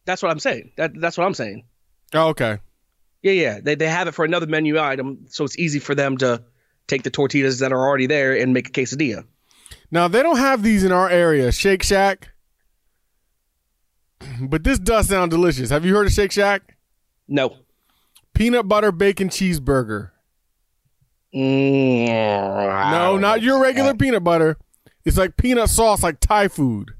That's 0.06 0.22
what 0.22 0.30
I'm 0.30 0.38
saying. 0.38 0.72
That, 0.76 0.92
that's 1.00 1.16
what 1.16 1.24
I'm 1.26 1.34
saying. 1.34 1.64
Oh, 2.14 2.28
okay. 2.28 2.58
Yeah, 3.22 3.32
yeah. 3.32 3.60
They 3.62 3.74
they 3.74 3.88
have 3.88 4.06
it 4.08 4.12
for 4.12 4.24
another 4.24 4.46
menu 4.46 4.78
item, 4.78 5.26
so 5.28 5.44
it's 5.44 5.58
easy 5.58 5.78
for 5.78 5.94
them 5.94 6.16
to 6.18 6.42
take 6.86 7.02
the 7.02 7.10
tortillas 7.10 7.58
that 7.60 7.72
are 7.72 7.80
already 7.88 8.06
there 8.06 8.36
and 8.36 8.52
make 8.52 8.68
a 8.68 8.72
quesadilla. 8.72 9.24
Now 9.90 10.08
they 10.08 10.22
don't 10.22 10.36
have 10.38 10.62
these 10.62 10.84
in 10.84 10.92
our 10.92 11.08
area. 11.08 11.50
Shake 11.52 11.82
Shack. 11.82 12.28
but 14.40 14.64
this 14.64 14.78
does 14.78 15.08
sound 15.08 15.30
delicious. 15.30 15.70
Have 15.70 15.84
you 15.84 15.94
heard 15.94 16.06
of 16.06 16.12
Shake 16.12 16.32
Shack? 16.32 16.76
No. 17.28 17.56
Peanut 18.34 18.68
butter 18.68 18.92
bacon 18.92 19.28
cheeseburger. 19.28 20.10
Mm, 21.34 22.90
No, 22.92 23.16
not 23.18 23.42
your 23.42 23.60
regular 23.60 23.94
peanut 23.94 24.22
butter. 24.22 24.56
It's 25.04 25.16
like 25.18 25.36
peanut 25.36 25.68
sauce, 25.68 26.02
like 26.02 26.20
Thai 26.20 26.48
food. 26.48 26.92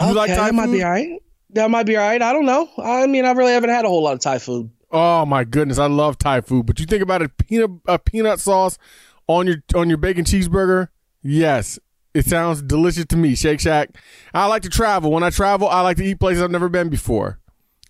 You 0.00 0.06
okay, 0.06 0.14
like 0.14 0.30
Thai 0.30 0.36
that 0.36 0.54
might 0.54 0.70
be 0.70 0.82
all 0.82 0.90
right. 0.90 1.20
That 1.52 1.70
might 1.70 1.84
be 1.84 1.96
all 1.96 2.06
right. 2.06 2.20
I 2.20 2.32
don't 2.32 2.46
know. 2.46 2.68
I 2.78 3.06
mean, 3.06 3.24
I 3.24 3.32
really 3.32 3.52
haven't 3.52 3.70
had 3.70 3.84
a 3.84 3.88
whole 3.88 4.02
lot 4.02 4.14
of 4.14 4.20
Thai 4.20 4.38
food. 4.38 4.70
Oh 4.90 5.24
my 5.24 5.44
goodness, 5.44 5.78
I 5.78 5.86
love 5.86 6.18
Thai 6.18 6.42
food. 6.42 6.66
But 6.66 6.78
you 6.78 6.86
think 6.86 7.02
about 7.02 7.22
it, 7.22 7.30
peanut 7.38 7.70
a 7.86 7.98
peanut 7.98 8.40
sauce 8.40 8.78
on 9.26 9.46
your 9.46 9.56
on 9.74 9.88
your 9.88 9.98
bacon 9.98 10.24
cheeseburger. 10.24 10.88
Yes, 11.22 11.78
it 12.14 12.26
sounds 12.26 12.62
delicious 12.62 13.06
to 13.06 13.16
me. 13.16 13.34
Shake 13.34 13.60
Shack. 13.60 13.90
I 14.34 14.46
like 14.46 14.62
to 14.62 14.68
travel. 14.68 15.10
When 15.10 15.22
I 15.22 15.30
travel, 15.30 15.68
I 15.68 15.80
like 15.80 15.96
to 15.98 16.04
eat 16.04 16.20
places 16.20 16.42
I've 16.42 16.50
never 16.50 16.68
been 16.68 16.88
before. 16.88 17.38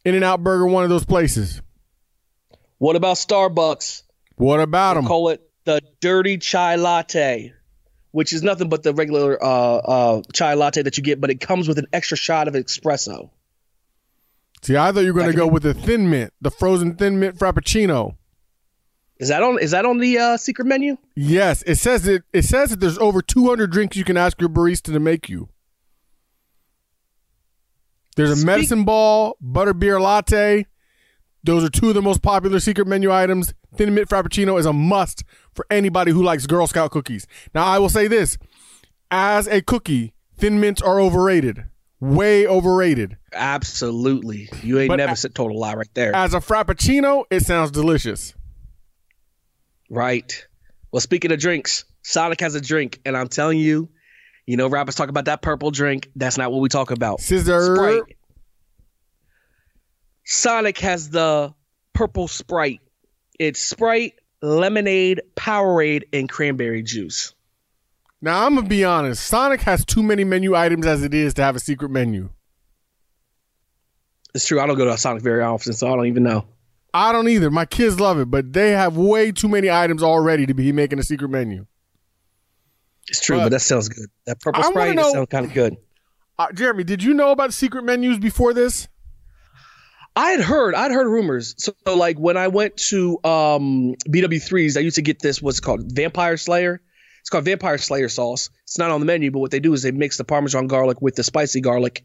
In 0.04 0.14
and 0.14 0.24
Out 0.24 0.42
Burger, 0.42 0.66
one 0.66 0.84
of 0.84 0.90
those 0.90 1.04
places. 1.04 1.62
What 2.78 2.96
about 2.96 3.16
Starbucks? 3.16 4.02
What 4.36 4.60
about 4.60 4.94
them? 4.94 5.06
Call 5.06 5.28
it 5.28 5.40
the 5.64 5.80
dirty 6.00 6.38
chai 6.38 6.76
latte, 6.76 7.52
which 8.10 8.32
is 8.32 8.42
nothing 8.42 8.68
but 8.68 8.82
the 8.82 8.92
regular 8.92 9.42
uh, 9.42 9.46
uh, 9.46 10.22
chai 10.32 10.54
latte 10.54 10.82
that 10.82 10.96
you 10.96 11.02
get, 11.04 11.20
but 11.20 11.30
it 11.30 11.40
comes 11.40 11.68
with 11.68 11.78
an 11.78 11.86
extra 11.92 12.16
shot 12.16 12.48
of 12.48 12.54
espresso. 12.54 13.30
See, 14.62 14.76
I 14.76 14.92
thought 14.92 15.00
you 15.00 15.12
were 15.12 15.20
going 15.20 15.32
to 15.32 15.36
go 15.36 15.46
with 15.46 15.64
the 15.64 15.74
thin 15.74 16.08
mint, 16.08 16.32
the 16.40 16.50
frozen 16.50 16.94
thin 16.96 17.18
mint 17.18 17.36
frappuccino. 17.36 18.16
Is 19.18 19.28
that 19.28 19.42
on? 19.42 19.58
Is 19.60 19.70
that 19.72 19.84
on 19.84 19.98
the 19.98 20.18
uh, 20.18 20.36
secret 20.36 20.66
menu? 20.66 20.96
Yes, 21.14 21.62
it 21.62 21.76
says 21.76 22.06
it. 22.08 22.22
It 22.32 22.42
says 22.44 22.70
that 22.70 22.80
there's 22.80 22.98
over 22.98 23.22
200 23.22 23.70
drinks 23.70 23.96
you 23.96 24.04
can 24.04 24.16
ask 24.16 24.40
your 24.40 24.48
barista 24.50 24.92
to 24.92 25.00
make 25.00 25.28
you. 25.28 25.48
There's 28.16 28.30
a 28.30 28.36
Speak- 28.36 28.46
medicine 28.46 28.84
ball, 28.84 29.36
butterbeer 29.42 30.00
latte. 30.00 30.66
Those 31.44 31.64
are 31.64 31.68
two 31.70 31.88
of 31.88 31.94
the 31.94 32.02
most 32.02 32.22
popular 32.22 32.60
secret 32.60 32.86
menu 32.86 33.10
items. 33.12 33.54
Thin 33.76 33.94
mint 33.94 34.08
frappuccino 34.08 34.58
is 34.60 34.66
a 34.66 34.72
must 34.72 35.24
for 35.54 35.66
anybody 35.70 36.12
who 36.12 36.22
likes 36.22 36.46
Girl 36.46 36.66
Scout 36.66 36.90
cookies. 36.92 37.26
Now, 37.54 37.64
I 37.64 37.78
will 37.78 37.88
say 37.88 38.06
this: 38.06 38.38
as 39.10 39.48
a 39.48 39.60
cookie, 39.62 40.14
thin 40.36 40.60
mints 40.60 40.82
are 40.82 41.00
overrated, 41.00 41.64
way 42.02 42.46
overrated. 42.48 43.16
Absolutely. 43.32 44.48
You 44.62 44.80
ain't 44.80 44.88
But 44.88 44.96
never 44.96 45.12
a- 45.12 45.16
said 45.16 45.34
total 45.34 45.56
lie 45.58 45.74
right 45.74 45.88
there. 45.94 46.14
As 46.14 46.34
a 46.34 46.38
frappuccino, 46.40 47.24
it 47.30 47.44
sounds 47.46 47.70
delicious. 47.70 48.34
right. 49.88 50.46
Well, 50.90 51.00
speaking 51.00 51.32
of 51.32 51.38
drinks, 51.38 51.84
Sonic 52.02 52.40
has 52.40 52.54
a 52.54 52.60
drink, 52.60 53.00
and 53.06 53.16
I'm 53.16 53.28
telling 53.28 53.58
you, 53.58 53.88
you 54.46 54.56
know, 54.58 54.66
rappers 54.68 54.94
talk 54.96 55.08
about 55.08 55.24
that 55.26 55.40
purple 55.40 55.70
drink. 55.70 56.10
That's 56.16 56.36
not 56.36 56.50
what 56.52 56.60
we 56.60 56.68
talk 56.68 56.90
about. 56.90 57.20
Scissor. 57.20 57.76
Sprite. 57.76 58.16
Sonic 60.24 60.78
has 60.78 61.08
the 61.10 61.54
purple 61.94 62.28
Sprite. 62.28 62.80
It's 63.38 63.60
Sprite, 63.60 64.14
lemonade, 64.42 65.22
Powerade, 65.36 66.02
and 66.12 66.28
cranberry 66.28 66.82
juice. 66.82 67.34
Now 68.22 68.46
I'm 68.46 68.54
gonna 68.54 68.68
be 68.68 68.84
honest. 68.84 69.26
Sonic 69.26 69.60
has 69.62 69.84
too 69.84 70.02
many 70.02 70.22
menu 70.24 70.54
items 70.54 70.86
as 70.86 71.02
it 71.02 71.12
is 71.12 71.34
to 71.34 71.42
have 71.42 71.56
a 71.56 71.60
secret 71.60 71.90
menu. 71.90 72.30
It's 74.34 74.46
true. 74.46 74.60
I 74.60 74.66
don't 74.66 74.78
go 74.78 74.84
to 74.86 74.96
Sonic 74.96 75.22
very 75.22 75.42
often, 75.42 75.72
so 75.74 75.92
I 75.92 75.96
don't 75.96 76.06
even 76.06 76.22
know. 76.22 76.46
I 76.94 77.12
don't 77.12 77.28
either. 77.28 77.50
My 77.50 77.64
kids 77.66 77.98
love 78.00 78.18
it, 78.20 78.30
but 78.30 78.52
they 78.52 78.70
have 78.70 78.96
way 78.96 79.32
too 79.32 79.48
many 79.48 79.70
items 79.70 80.02
already 80.02 80.46
to 80.46 80.54
be 80.54 80.72
making 80.72 80.98
a 80.98 81.02
secret 81.02 81.28
menu. 81.28 81.66
It's 83.08 83.20
true, 83.20 83.38
But- 83.38 83.44
but 83.44 83.48
that 83.50 83.60
sounds 83.60 83.88
good. 83.88 84.08
That 84.26 84.40
purple 84.40 84.62
Sprite 84.62 84.94
know- 84.94 85.12
sounds 85.12 85.28
kind 85.28 85.44
of 85.44 85.52
good. 85.52 85.76
Uh, 86.38 86.52
Jeremy, 86.52 86.84
did 86.84 87.02
you 87.02 87.12
know 87.14 87.30
about 87.30 87.52
secret 87.52 87.84
menus 87.84 88.18
before 88.18 88.54
this? 88.54 88.88
I 90.14 90.30
had 90.30 90.40
heard, 90.40 90.74
I'd 90.74 90.92
heard 90.92 91.06
rumors. 91.08 91.54
So, 91.58 91.72
so, 91.86 91.96
like 91.96 92.18
when 92.18 92.36
I 92.36 92.48
went 92.48 92.76
to 92.88 93.18
um, 93.24 93.94
BW3s, 94.08 94.76
I 94.76 94.80
used 94.80 94.96
to 94.96 95.02
get 95.02 95.20
this 95.20 95.40
what's 95.42 95.60
called 95.60 95.90
Vampire 95.92 96.36
Slayer. 96.36 96.80
It's 97.22 97.30
called 97.30 97.44
Vampire 97.44 97.78
Slayer 97.78 98.08
sauce. 98.08 98.50
It's 98.64 98.78
not 98.78 98.90
on 98.90 98.98
the 99.00 99.06
menu, 99.06 99.30
but 99.30 99.38
what 99.38 99.52
they 99.52 99.60
do 99.60 99.72
is 99.72 99.82
they 99.82 99.92
mix 99.92 100.16
the 100.16 100.24
Parmesan 100.24 100.66
garlic 100.66 101.00
with 101.00 101.14
the 101.14 101.22
spicy 101.22 101.60
garlic 101.60 102.04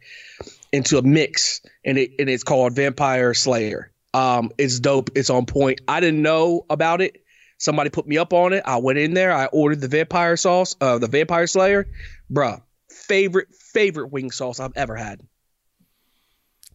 into 0.71 1.00
a 1.00 1.01
mix, 1.01 1.62
and 1.83 1.97
it 1.97 2.12
and 2.19 2.29
it's 2.29 2.43
called 2.43 2.74
Vampire 2.74 3.33
Slayer. 3.33 3.91
Um, 4.13 4.51
it's 4.59 4.79
dope. 4.79 5.09
It's 5.15 5.31
on 5.31 5.47
point. 5.47 5.81
I 5.88 6.00
didn't 6.01 6.21
know 6.21 6.65
about 6.69 7.01
it. 7.01 7.24
Somebody 7.57 7.89
put 7.89 8.07
me 8.07 8.19
up 8.19 8.31
on 8.31 8.53
it. 8.53 8.62
I 8.65 8.77
went 8.77 9.00
in 9.00 9.15
there. 9.15 9.33
I 9.33 9.45
ordered 9.45 9.81
the 9.81 9.88
vampire 9.88 10.38
sauce, 10.38 10.75
uh, 10.79 11.00
the 11.00 11.07
Vampire 11.07 11.47
Slayer, 11.47 11.88
bruh. 12.31 12.62
Favorite 12.89 13.47
favorite 13.74 14.12
wing 14.12 14.29
sauce 14.29 14.59
I've 14.59 14.75
ever 14.75 14.95
had. 14.95 15.21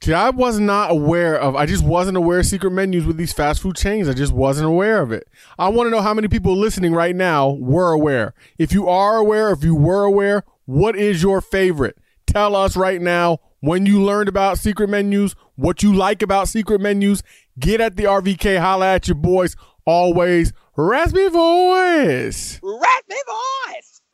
See, 0.02 0.12
I 0.12 0.28
was 0.30 0.58
not 0.58 0.90
aware 0.90 1.38
of. 1.38 1.54
I 1.54 1.64
just 1.64 1.84
wasn't 1.84 2.16
aware 2.16 2.40
of 2.40 2.46
secret 2.46 2.72
menus 2.72 3.06
with 3.06 3.16
these 3.16 3.32
fast 3.32 3.62
food 3.62 3.76
chains. 3.76 4.08
I 4.08 4.14
just 4.14 4.32
wasn't 4.32 4.66
aware 4.66 5.00
of 5.00 5.12
it. 5.12 5.28
I 5.60 5.68
want 5.68 5.86
to 5.86 5.92
know 5.92 6.00
how 6.00 6.12
many 6.12 6.26
people 6.26 6.56
listening 6.56 6.92
right 6.92 7.14
now 7.14 7.50
were 7.50 7.92
aware. 7.92 8.34
If 8.58 8.72
you 8.72 8.88
are 8.88 9.18
aware, 9.18 9.52
if 9.52 9.62
you 9.62 9.76
were 9.76 10.02
aware, 10.02 10.42
what 10.64 10.96
is 10.96 11.22
your 11.22 11.40
favorite? 11.40 11.98
Tell 12.26 12.56
us 12.56 12.76
right 12.76 13.00
now 13.00 13.38
when 13.60 13.86
you 13.86 14.02
learned 14.02 14.28
about 14.28 14.58
secret 14.58 14.90
menus, 14.90 15.36
what 15.54 15.84
you 15.84 15.94
like 15.94 16.20
about 16.20 16.48
secret 16.48 16.80
menus. 16.80 17.22
Get 17.56 17.80
at 17.80 17.94
the 17.94 18.02
RVK, 18.02 18.58
holla 18.58 18.94
at 18.94 19.06
your 19.06 19.14
boys. 19.14 19.54
Always 19.86 20.52
raspy 20.76 21.28
voice. 21.28 22.58
Raspy 22.60 23.14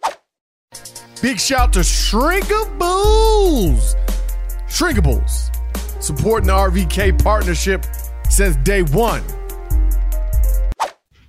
voice. 0.05 1.07
Big 1.23 1.41
shout 1.41 1.73
to 1.73 1.81
Shrinkables. 1.81 3.95
Shrinkables. 4.69 5.58
Supporting 6.01 6.47
the 6.47 6.53
RVK 6.53 7.23
partnership 7.23 7.85
since 8.31 8.57
day 8.57 8.83
one. 8.83 9.23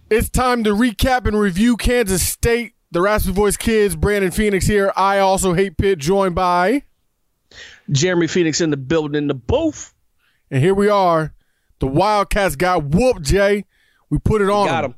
It's 0.10 0.30
time 0.30 0.64
to 0.64 0.72
recap 0.72 1.28
and 1.28 1.40
review 1.40 1.78
Kansas 1.78 2.28
State. 2.28 2.74
The 2.92 3.02
Raspy 3.02 3.32
Voice 3.32 3.56
Kids, 3.56 3.96
Brandon 3.96 4.32
Phoenix 4.32 4.66
here. 4.66 4.92
I 4.96 5.20
also 5.20 5.54
hate 5.54 5.78
Pitt, 5.78 6.00
joined 6.00 6.34
by. 6.34 6.84
Jeremy 7.92 8.26
Phoenix 8.26 8.62
in 8.62 8.72
the 8.72 8.78
building 8.78 9.16
in 9.16 9.28
the 9.28 9.36
booth. 9.36 9.94
And 10.50 10.64
here 10.64 10.74
we 10.74 10.90
are. 10.90 11.34
The 11.80 11.88
Wildcats 11.88 12.56
got 12.56 12.86
whooped, 12.86 13.22
Jay. 13.22 13.66
We 14.10 14.18
put 14.18 14.42
it 14.42 14.50
on. 14.50 14.66
got. 14.68 14.84
'em. 14.86 14.96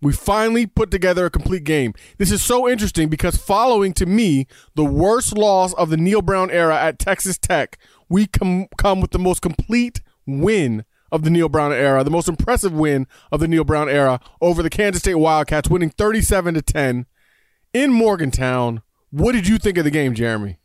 We 0.00 0.12
finally 0.12 0.66
put 0.66 0.90
together 0.90 1.24
a 1.24 1.30
complete 1.30 1.64
game. 1.64 1.94
This 2.18 2.30
is 2.30 2.42
so 2.42 2.68
interesting 2.68 3.08
because 3.08 3.36
following 3.36 3.94
to 3.94 4.04
me 4.06 4.46
the 4.74 4.84
worst 4.84 5.36
loss 5.36 5.72
of 5.74 5.88
the 5.88 5.96
Neal 5.96 6.20
Brown 6.20 6.50
era 6.50 6.78
at 6.78 6.98
Texas 6.98 7.38
Tech, 7.38 7.78
we 8.14 8.26
come 8.28 8.68
come 8.78 9.00
with 9.00 9.10
the 9.10 9.18
most 9.18 9.42
complete 9.42 10.00
win 10.24 10.84
of 11.10 11.24
the 11.24 11.30
Neal 11.30 11.48
Brown 11.48 11.72
era, 11.72 12.04
the 12.04 12.10
most 12.10 12.28
impressive 12.28 12.72
win 12.72 13.06
of 13.32 13.40
the 13.40 13.48
Neal 13.48 13.64
Brown 13.64 13.88
era 13.88 14.20
over 14.40 14.62
the 14.62 14.70
Kansas 14.70 15.02
State 15.02 15.16
Wildcats, 15.16 15.68
winning 15.68 15.90
37 15.90 16.54
to 16.54 16.62
10 16.62 17.06
in 17.72 17.92
Morgantown. 17.92 18.82
What 19.10 19.32
did 19.32 19.48
you 19.48 19.58
think 19.58 19.78
of 19.78 19.84
the 19.84 19.90
game, 19.90 20.14
Jeremy? 20.14 20.58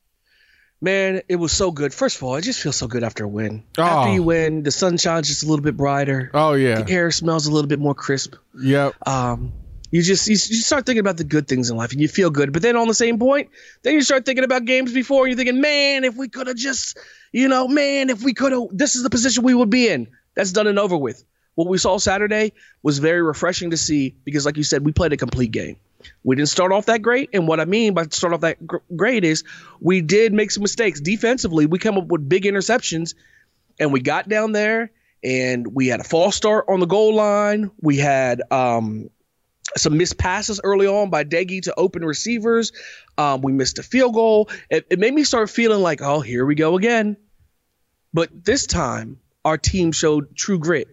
Man, 0.81 1.21
it 1.27 1.35
was 1.37 1.51
so 1.51 1.71
good. 1.71 1.91
First 1.93 2.17
of 2.17 2.23
all, 2.23 2.35
it 2.35 2.41
just 2.43 2.61
feels 2.61 2.75
so 2.77 2.87
good 2.87 3.03
after 3.03 3.25
a 3.25 3.27
win. 3.27 3.63
Oh. 3.77 3.83
After 3.83 4.13
you 4.13 4.23
win, 4.23 4.63
the 4.63 4.71
sun 4.71 4.97
shines 4.97 5.27
just 5.27 5.43
a 5.43 5.47
little 5.47 5.63
bit 5.63 5.75
brighter. 5.75 6.29
Oh 6.33 6.53
yeah, 6.53 6.83
The 6.83 6.91
air 6.93 7.11
smells 7.11 7.47
a 7.47 7.51
little 7.51 7.67
bit 7.67 7.79
more 7.79 7.95
crisp. 7.95 8.35
yep. 8.61 8.93
Um, 9.07 9.51
you 9.91 10.01
just 10.01 10.27
you, 10.27 10.35
start 10.35 10.85
thinking 10.85 10.99
about 10.99 11.17
the 11.17 11.23
good 11.23 11.47
things 11.47 11.69
in 11.69 11.77
life 11.77 11.91
and 11.91 12.01
you 12.01 12.07
feel 12.07 12.29
good. 12.29 12.53
But 12.53 12.61
then 12.61 12.75
on 12.75 12.87
the 12.87 12.93
same 12.93 13.17
point, 13.19 13.49
then 13.81 13.93
you 13.93 14.01
start 14.01 14.25
thinking 14.25 14.43
about 14.43 14.65
games 14.65 14.93
before 14.93 15.25
and 15.25 15.31
you're 15.31 15.37
thinking, 15.37 15.61
man, 15.61 16.03
if 16.03 16.15
we 16.15 16.29
could 16.29 16.47
have 16.47 16.55
just, 16.55 16.97
you 17.31 17.47
know, 17.47 17.67
man, 17.67 18.09
if 18.09 18.23
we 18.23 18.33
could 18.33 18.51
have, 18.51 18.63
this 18.71 18.95
is 18.95 19.03
the 19.03 19.09
position 19.09 19.43
we 19.43 19.53
would 19.53 19.69
be 19.69 19.87
in. 19.87 20.07
That's 20.35 20.51
done 20.51 20.67
and 20.67 20.79
over 20.79 20.97
with. 20.97 21.23
What 21.55 21.67
we 21.67 21.77
saw 21.77 21.97
Saturday 21.97 22.53
was 22.83 22.99
very 22.99 23.21
refreshing 23.21 23.71
to 23.71 23.77
see 23.77 24.15
because, 24.23 24.45
like 24.45 24.57
you 24.57 24.63
said, 24.63 24.85
we 24.85 24.93
played 24.93 25.11
a 25.11 25.17
complete 25.17 25.51
game. 25.51 25.77
We 26.23 26.37
didn't 26.37 26.47
start 26.47 26.71
off 26.71 26.85
that 26.85 27.01
great, 27.01 27.31
and 27.33 27.45
what 27.45 27.59
I 27.59 27.65
mean 27.65 27.93
by 27.93 28.05
start 28.05 28.31
off 28.31 28.41
that 28.41 28.65
gr- 28.65 28.77
great 28.95 29.25
is 29.25 29.43
we 29.81 29.99
did 29.99 30.31
make 30.31 30.51
some 30.51 30.63
mistakes 30.63 31.01
defensively. 31.01 31.65
We 31.65 31.77
come 31.77 31.97
up 31.97 32.05
with 32.05 32.29
big 32.29 32.43
interceptions, 32.43 33.15
and 33.79 33.91
we 33.91 33.99
got 33.99 34.29
down 34.29 34.53
there 34.53 34.91
and 35.23 35.75
we 35.75 35.87
had 35.87 35.99
a 35.99 36.03
false 36.03 36.35
start 36.35 36.65
on 36.69 36.79
the 36.79 36.85
goal 36.85 37.15
line. 37.15 37.71
We 37.81 37.97
had 37.97 38.41
um, 38.51 39.09
some 39.77 39.97
missed 39.97 40.17
passes 40.17 40.59
early 40.63 40.87
on 40.87 41.09
by 41.09 41.23
Doege 41.23 41.63
to 41.63 41.75
open 41.75 42.03
receivers. 42.03 42.71
Um, 43.17 43.41
we 43.41 43.51
missed 43.51 43.79
a 43.79 43.83
field 43.83 44.13
goal. 44.13 44.49
It, 44.69 44.87
it 44.89 44.99
made 44.99 45.13
me 45.13 45.23
start 45.23 45.49
feeling 45.49 45.81
like, 45.81 46.01
oh, 46.01 46.19
here 46.21 46.45
we 46.45 46.55
go 46.55 46.77
again. 46.77 47.17
But 48.13 48.29
this 48.43 48.65
time, 48.65 49.19
our 49.45 49.57
team 49.57 49.91
showed 49.91 50.35
true 50.35 50.59
grit. 50.59 50.87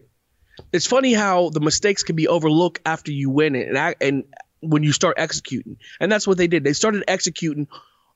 It's 0.71 0.87
funny 0.87 1.13
how 1.13 1.49
the 1.49 1.59
mistakes 1.59 2.03
can 2.03 2.15
be 2.15 2.27
overlooked 2.27 2.81
after 2.85 3.11
you 3.11 3.29
win 3.29 3.55
it, 3.55 3.67
and 3.67 3.77
I, 3.77 3.95
and 4.01 4.23
when 4.59 4.83
you 4.83 4.91
start 4.91 5.17
executing, 5.19 5.77
and 5.99 6.11
that's 6.11 6.27
what 6.27 6.37
they 6.37 6.47
did. 6.47 6.63
They 6.63 6.73
started 6.73 7.03
executing 7.07 7.67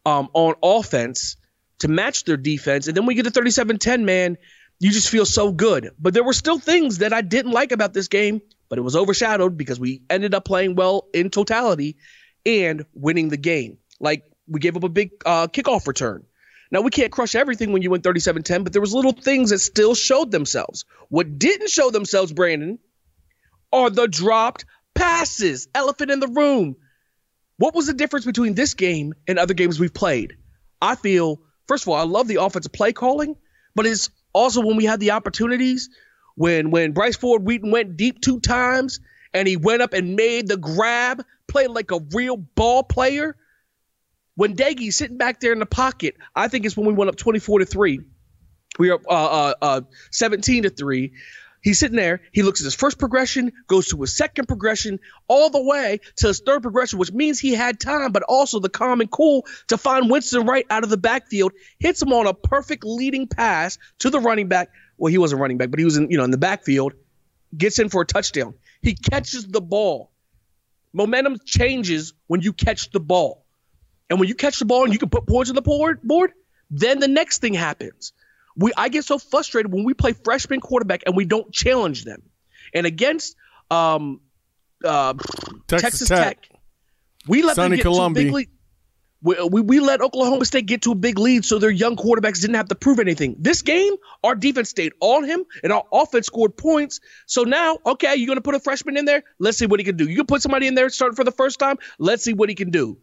um, 0.05 0.29
on 0.33 0.55
offense 0.63 1.37
to 1.79 1.87
match 1.87 2.23
their 2.25 2.37
defense, 2.37 2.87
and 2.87 2.97
then 2.97 3.05
we 3.05 3.13
get 3.15 3.31
to 3.31 3.31
37-10, 3.31 4.03
man. 4.03 4.37
You 4.79 4.91
just 4.91 5.09
feel 5.09 5.25
so 5.25 5.51
good. 5.51 5.91
But 5.99 6.15
there 6.15 6.23
were 6.23 6.33
still 6.33 6.57
things 6.57 6.99
that 6.99 7.13
I 7.13 7.21
didn't 7.21 7.51
like 7.51 7.71
about 7.71 7.93
this 7.93 8.07
game, 8.07 8.41
but 8.71 8.79
it 8.79 8.83
was 8.83 8.95
overshadowed 8.95 9.57
because 9.57 9.81
we 9.81 10.01
ended 10.09 10.33
up 10.33 10.45
playing 10.45 10.75
well 10.75 11.09
in 11.13 11.29
totality 11.29 11.97
and 12.45 12.85
winning 12.93 13.27
the 13.27 13.35
game. 13.35 13.77
Like 13.99 14.23
we 14.47 14.61
gave 14.61 14.77
up 14.77 14.85
a 14.85 14.89
big 14.89 15.11
uh, 15.25 15.47
kickoff 15.47 15.87
return. 15.87 16.23
Now 16.71 16.79
we 16.79 16.89
can't 16.89 17.11
crush 17.11 17.35
everything 17.35 17.73
when 17.73 17.81
you 17.81 17.89
win 17.89 18.01
37-10, 18.01 18.63
but 18.63 18.71
there 18.71 18.81
was 18.81 18.93
little 18.93 19.11
things 19.11 19.49
that 19.49 19.59
still 19.59 19.93
showed 19.93 20.31
themselves. 20.31 20.85
What 21.09 21.37
didn't 21.37 21.69
show 21.69 21.91
themselves, 21.91 22.31
Brandon, 22.31 22.79
are 23.73 23.89
the 23.89 24.07
dropped 24.07 24.63
passes. 24.95 25.67
Elephant 25.75 26.09
in 26.09 26.21
the 26.21 26.29
room. 26.29 26.77
What 27.57 27.75
was 27.75 27.87
the 27.87 27.93
difference 27.93 28.25
between 28.25 28.53
this 28.53 28.73
game 28.73 29.13
and 29.27 29.37
other 29.37 29.53
games 29.53 29.81
we've 29.81 29.93
played? 29.93 30.37
I 30.81 30.95
feel, 30.95 31.41
first 31.67 31.83
of 31.83 31.89
all, 31.89 31.95
I 31.95 32.03
love 32.03 32.29
the 32.29 32.41
offensive 32.41 32.71
play 32.71 32.93
calling, 32.93 33.35
but 33.75 33.85
it's 33.85 34.09
also 34.31 34.61
when 34.61 34.77
we 34.77 34.85
had 34.85 35.01
the 35.01 35.11
opportunities, 35.11 35.89
when 36.41 36.71
when 36.71 36.91
Bryce 36.91 37.15
Ford 37.15 37.45
Wheaton 37.45 37.69
went 37.69 37.97
deep 37.97 38.19
two 38.19 38.39
times 38.39 38.99
and 39.31 39.47
he 39.47 39.57
went 39.57 39.83
up 39.83 39.93
and 39.93 40.15
made 40.15 40.47
the 40.47 40.57
grab, 40.57 41.23
played 41.47 41.69
like 41.69 41.91
a 41.91 41.99
real 42.15 42.35
ball 42.35 42.81
player. 42.81 43.37
When 44.33 44.55
Doege's 44.55 44.95
sitting 44.95 45.17
back 45.17 45.39
there 45.39 45.53
in 45.53 45.59
the 45.59 45.67
pocket, 45.67 46.15
I 46.35 46.47
think 46.47 46.65
it's 46.65 46.75
when 46.75 46.87
we 46.87 46.93
went 46.93 47.09
up 47.09 47.15
24 47.15 47.59
to 47.59 47.65
3. 47.65 47.99
We 48.79 48.89
are 48.89 48.99
uh, 49.07 49.13
uh, 49.13 49.53
uh, 49.61 49.81
17 50.09 50.63
to 50.63 50.71
3. 50.71 51.13
He's 51.61 51.77
sitting 51.77 51.97
there. 51.97 52.21
He 52.31 52.41
looks 52.41 52.59
at 52.61 52.65
his 52.65 52.73
first 52.73 52.97
progression, 52.97 53.51
goes 53.67 53.89
to 53.89 54.01
his 54.01 54.17
second 54.17 54.47
progression, 54.47 54.99
all 55.27 55.51
the 55.51 55.61
way 55.61 55.99
to 56.15 56.27
his 56.27 56.41
third 56.43 56.63
progression, 56.63 56.97
which 56.97 57.11
means 57.11 57.39
he 57.39 57.53
had 57.53 57.79
time, 57.79 58.11
but 58.11 58.23
also 58.23 58.59
the 58.59 58.69
calm 58.69 58.99
and 58.99 59.11
cool 59.11 59.45
to 59.67 59.77
find 59.77 60.09
Winston 60.09 60.47
right 60.47 60.65
out 60.71 60.83
of 60.83 60.89
the 60.89 60.97
backfield, 60.97 61.51
hits 61.77 62.01
him 62.01 62.13
on 62.13 62.25
a 62.25 62.33
perfect 62.33 62.83
leading 62.83 63.27
pass 63.27 63.77
to 63.99 64.09
the 64.09 64.19
running 64.19 64.47
back. 64.47 64.69
Well, 65.01 65.09
he 65.09 65.17
wasn't 65.17 65.41
running 65.41 65.57
back, 65.57 65.71
but 65.71 65.79
he 65.79 65.83
was 65.83 65.97
in, 65.97 66.11
you 66.11 66.17
know, 66.17 66.23
in 66.23 66.29
the 66.29 66.37
backfield, 66.37 66.93
gets 67.57 67.79
in 67.79 67.89
for 67.89 68.03
a 68.03 68.05
touchdown. 68.05 68.53
He 68.83 68.93
catches 68.93 69.47
the 69.47 69.59
ball. 69.59 70.11
Momentum 70.93 71.39
changes 71.43 72.13
when 72.27 72.41
you 72.41 72.53
catch 72.53 72.91
the 72.91 72.99
ball. 72.99 73.43
And 74.11 74.19
when 74.19 74.29
you 74.29 74.35
catch 74.35 74.59
the 74.59 74.65
ball 74.65 74.83
and 74.83 74.93
you 74.93 74.99
can 74.99 75.09
put 75.09 75.25
points 75.25 75.49
on 75.49 75.55
the 75.55 75.63
board, 75.63 76.03
board, 76.03 76.33
then 76.69 76.99
the 76.99 77.07
next 77.07 77.39
thing 77.41 77.55
happens. 77.55 78.13
We 78.55 78.73
I 78.77 78.89
get 78.89 79.03
so 79.03 79.17
frustrated 79.17 79.73
when 79.73 79.85
we 79.85 79.95
play 79.95 80.13
freshman 80.13 80.59
quarterback 80.59 81.01
and 81.07 81.15
we 81.15 81.25
don't 81.25 81.51
challenge 81.51 82.03
them. 82.03 82.21
And 82.71 82.85
against 82.85 83.35
um, 83.71 84.21
uh, 84.85 85.15
Texas 85.65 85.81
Texas, 85.81 86.09
Tech. 86.09 86.43
Tech. 86.43 86.59
we 87.27 87.41
let 87.41 87.55
Sonny 87.55 87.69
them 87.69 87.77
get 87.77 87.83
to 87.83 87.89
a 87.89 87.93
Colombi. 87.93 88.23
big 88.25 88.33
lead. 88.33 88.49
We, 89.23 89.35
we, 89.49 89.61
we 89.61 89.79
let 89.79 90.01
Oklahoma 90.01 90.45
State 90.45 90.65
get 90.65 90.81
to 90.83 90.91
a 90.91 90.95
big 90.95 91.19
lead 91.19 91.45
so 91.45 91.59
their 91.59 91.69
young 91.69 91.95
quarterbacks 91.95 92.41
didn't 92.41 92.55
have 92.55 92.69
to 92.69 92.75
prove 92.75 92.99
anything. 92.99 93.35
This 93.37 93.61
game, 93.61 93.93
our 94.23 94.35
defense 94.35 94.69
stayed 94.69 94.93
on 94.99 95.23
him 95.25 95.45
and 95.63 95.71
our 95.71 95.83
offense 95.91 96.27
scored 96.27 96.57
points. 96.57 96.99
So 97.27 97.43
now, 97.43 97.77
okay, 97.85 98.15
you're 98.15 98.27
going 98.27 98.37
to 98.37 98.41
put 98.41 98.55
a 98.55 98.59
freshman 98.59 98.97
in 98.97 99.05
there? 99.05 99.23
Let's 99.39 99.57
see 99.57 99.67
what 99.67 99.79
he 99.79 99.83
can 99.83 99.97
do. 99.97 100.09
You 100.09 100.17
can 100.17 100.25
put 100.25 100.41
somebody 100.41 100.67
in 100.67 100.75
there 100.75 100.89
starting 100.89 101.15
for 101.15 101.23
the 101.23 101.31
first 101.31 101.59
time? 101.59 101.77
Let's 101.99 102.23
see 102.23 102.33
what 102.33 102.49
he 102.49 102.55
can 102.55 102.71
do. 102.71 102.97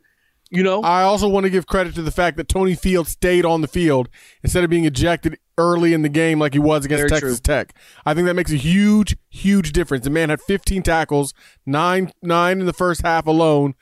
You 0.51 0.63
know? 0.63 0.83
I 0.83 1.03
also 1.03 1.29
want 1.29 1.45
to 1.45 1.51
give 1.51 1.67
credit 1.67 1.95
to 1.97 2.03
the 2.03 2.11
fact 2.11 2.37
that 2.39 2.49
Tony 2.49 2.75
Field 2.75 3.07
stayed 3.07 3.45
on 3.45 3.61
the 3.61 3.69
field 3.69 4.09
instead 4.43 4.65
of 4.65 4.71
being 4.71 4.87
ejected 4.87 5.39
early 5.59 5.93
in 5.93 6.03
the 6.03 6.09
game 6.09 6.39
like 6.39 6.55
he 6.55 6.59
was 6.59 6.85
against 6.85 7.01
Very 7.01 7.11
Texas 7.11 7.41
true. 7.41 7.55
Tech. 7.55 7.77
I 8.07 8.15
think 8.15 8.27
that 8.27 8.35
makes 8.35 8.51
a 8.51 8.57
huge, 8.57 9.17
huge 9.29 9.73
difference. 9.73 10.05
The 10.05 10.11
man 10.11 10.31
had 10.31 10.41
15 10.41 10.83
tackles, 10.83 11.35
nine 11.67 12.13
nine 12.23 12.61
in 12.61 12.67
the 12.67 12.73
first 12.73 13.03
half 13.03 13.27
alone. 13.27 13.75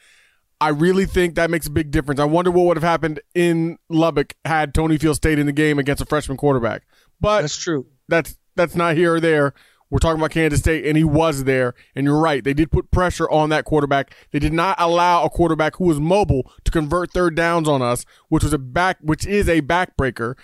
I 0.60 0.68
really 0.68 1.04
think 1.06 1.34
that 1.34 1.50
makes 1.50 1.66
a 1.66 1.70
big 1.70 1.90
difference. 1.90 2.18
I 2.18 2.24
wonder 2.24 2.50
what 2.50 2.64
would 2.66 2.76
have 2.76 2.84
happened 2.84 3.20
in 3.34 3.78
Lubbock 3.90 4.34
had 4.44 4.72
Tony 4.74 4.96
Field 4.96 5.16
stayed 5.16 5.38
in 5.38 5.46
the 5.46 5.52
game 5.52 5.78
against 5.78 6.02
a 6.02 6.06
freshman 6.06 6.38
quarterback. 6.38 6.82
But 7.20 7.42
That's 7.42 7.56
true. 7.58 7.86
that's 8.08 8.38
that's 8.54 8.74
not 8.74 8.96
here 8.96 9.14
or 9.14 9.20
there. 9.20 9.52
We're 9.88 9.98
talking 9.98 10.18
about 10.18 10.32
Kansas 10.32 10.58
State, 10.60 10.84
and 10.84 10.96
he 10.96 11.04
was 11.04 11.44
there. 11.44 11.74
And 11.94 12.06
you're 12.06 12.18
right; 12.18 12.42
they 12.42 12.54
did 12.54 12.72
put 12.72 12.90
pressure 12.90 13.30
on 13.30 13.50
that 13.50 13.64
quarterback. 13.64 14.14
They 14.32 14.38
did 14.38 14.52
not 14.52 14.76
allow 14.80 15.24
a 15.24 15.30
quarterback 15.30 15.76
who 15.76 15.84
was 15.84 16.00
mobile 16.00 16.50
to 16.64 16.70
convert 16.72 17.12
third 17.12 17.36
downs 17.36 17.68
on 17.68 17.82
us, 17.82 18.04
which 18.28 18.42
was 18.42 18.52
a 18.52 18.58
back, 18.58 18.98
which 19.00 19.26
is 19.26 19.48
a 19.48 19.60
backbreaker. 19.62 20.34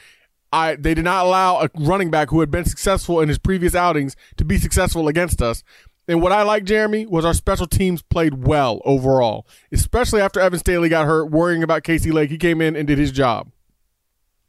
I 0.53 0.77
they 0.77 0.95
did 0.95 1.05
not 1.05 1.25
allow 1.27 1.61
a 1.61 1.71
running 1.75 2.11
back 2.11 2.31
who 2.31 2.41
had 2.41 2.51
been 2.51 2.65
successful 2.67 3.21
in 3.21 3.29
his 3.29 3.39
previous 3.39 3.75
outings 3.75 4.15
to 4.37 4.45
be 4.45 4.59
successful 4.59 5.09
against 5.09 5.41
us. 5.43 5.65
And 6.09 6.21
what 6.21 6.33
I 6.33 6.43
like, 6.43 6.65
Jeremy, 6.65 7.07
was 7.07 7.25
our 7.25 7.33
special 7.35 7.67
teams 7.67 8.03
played 8.03 8.45
well 8.45 8.81
overall, 8.85 9.47
especially 9.71 10.21
after 10.21 10.41
Evan 10.41 10.59
Staley 10.59 10.89
got 10.89 11.07
hurt, 11.07 11.27
worrying 11.31 11.63
about 11.63 11.85
Casey 11.85 12.11
Legg. 12.11 12.29
He 12.31 12.39
came 12.39 12.61
in 12.61 12.75
and 12.75 12.89
did 12.89 12.99
his 12.99 13.13
job. 13.13 13.51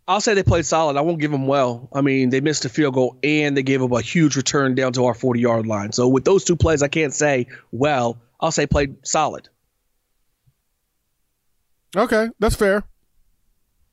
I'll 0.07 0.19
say 0.19 0.33
they 0.33 0.43
played 0.43 0.65
solid. 0.65 0.97
I 0.97 1.01
won't 1.01 1.19
give 1.21 1.31
them 1.31 1.47
well. 1.47 1.87
I 1.93 2.01
mean, 2.01 2.29
they 2.29 2.41
missed 2.41 2.65
a 2.65 2.69
field 2.69 2.95
goal 2.95 3.17
and 3.23 3.55
they 3.55 3.63
gave 3.63 3.81
up 3.81 3.91
a 3.91 4.01
huge 4.01 4.35
return 4.35 4.75
down 4.75 4.93
to 4.93 5.05
our 5.05 5.13
40 5.13 5.39
yard 5.39 5.65
line. 5.67 5.91
So 5.93 6.07
with 6.09 6.25
those 6.25 6.43
two 6.43 6.55
plays, 6.57 6.81
I 6.81 6.87
can't 6.89 7.13
say 7.13 7.47
well. 7.71 8.19
I'll 8.41 8.51
say 8.51 8.65
played 8.67 9.05
solid. 9.07 9.47
Okay, 11.95 12.29
that's 12.39 12.55
fair. 12.55 12.83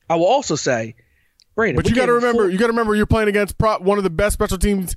I 0.08 0.16
will 0.16 0.26
also 0.26 0.56
say, 0.56 0.96
Brandon, 1.54 1.76
But 1.76 1.88
you 1.88 1.94
got 1.94 2.06
to 2.06 2.14
remember, 2.14 2.44
four- 2.44 2.50
you 2.50 2.58
got 2.58 2.66
to 2.66 2.72
remember, 2.72 2.94
you're 2.94 3.06
playing 3.06 3.28
against 3.28 3.58
pro- 3.58 3.78
one 3.78 3.98
of 3.98 4.04
the 4.04 4.10
best 4.10 4.32
special 4.34 4.58
teams 4.58 4.96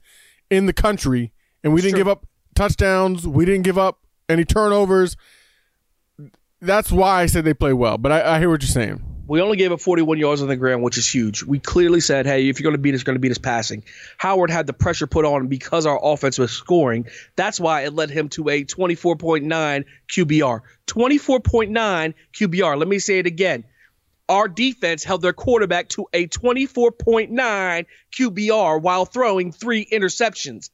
in 0.49 0.65
the 0.65 0.73
country, 0.73 1.33
and 1.63 1.73
we 1.73 1.81
didn't 1.81 1.91
Sure. 1.91 1.99
give 1.99 2.07
up 2.07 2.25
touchdowns. 2.53 3.27
We 3.27 3.45
didn't 3.45 3.63
give 3.63 3.77
up 3.77 3.99
any 4.29 4.45
turnovers. 4.45 5.17
That's 6.61 6.91
why 6.91 7.21
I 7.21 7.25
said 7.25 7.43
they 7.43 7.53
play 7.53 7.73
well. 7.73 7.97
But 7.97 8.11
I, 8.11 8.35
I 8.35 8.39
hear 8.39 8.49
what 8.49 8.61
you're 8.61 8.69
saying. 8.69 9.03
we 9.27 9.41
only 9.41 9.57
gave 9.57 9.71
up 9.73 9.81
41 9.81 10.17
yards 10.17 10.41
on 10.41 10.47
the 10.47 10.55
ground, 10.55 10.81
which 10.81 10.97
is 10.97 11.11
huge. 11.13 11.43
We 11.43 11.59
clearly 11.59 11.99
said, 11.99 12.25
hey, 12.25 12.47
if 12.47 12.59
you're 12.59 12.63
going 12.63 12.75
to 12.75 12.81
beat 12.81 12.95
us, 12.95 13.03
going 13.03 13.15
to 13.15 13.19
beat 13.19 13.31
us 13.31 13.37
passing. 13.37 13.83
Howard 14.17 14.49
had 14.49 14.65
the 14.65 14.73
pressure 14.73 15.07
put 15.07 15.25
on 15.25 15.47
because 15.47 15.85
our 15.85 15.99
offense 16.01 16.37
was 16.37 16.51
scoring. 16.51 17.07
That's 17.35 17.59
why 17.59 17.81
it 17.81 17.93
led 17.93 18.09
him 18.09 18.29
to 18.29 18.47
a 18.49 18.63
24.9 18.63 19.85
QBR. 20.09 20.61
24.9 20.87 22.13
QBR. 22.33 22.77
Let 22.77 22.87
me 22.87 22.99
say 22.99 23.19
it 23.19 23.27
again. 23.27 23.65
Our 24.29 24.47
defense 24.47 25.03
held 25.03 25.21
their 25.21 25.33
quarterback 25.33 25.89
to 25.89 26.07
a 26.13 26.27
24.9 26.27 27.85
QBR 28.17 28.81
while 28.81 29.05
throwing 29.05 29.51
three 29.51 29.85
interceptions. 29.85 30.69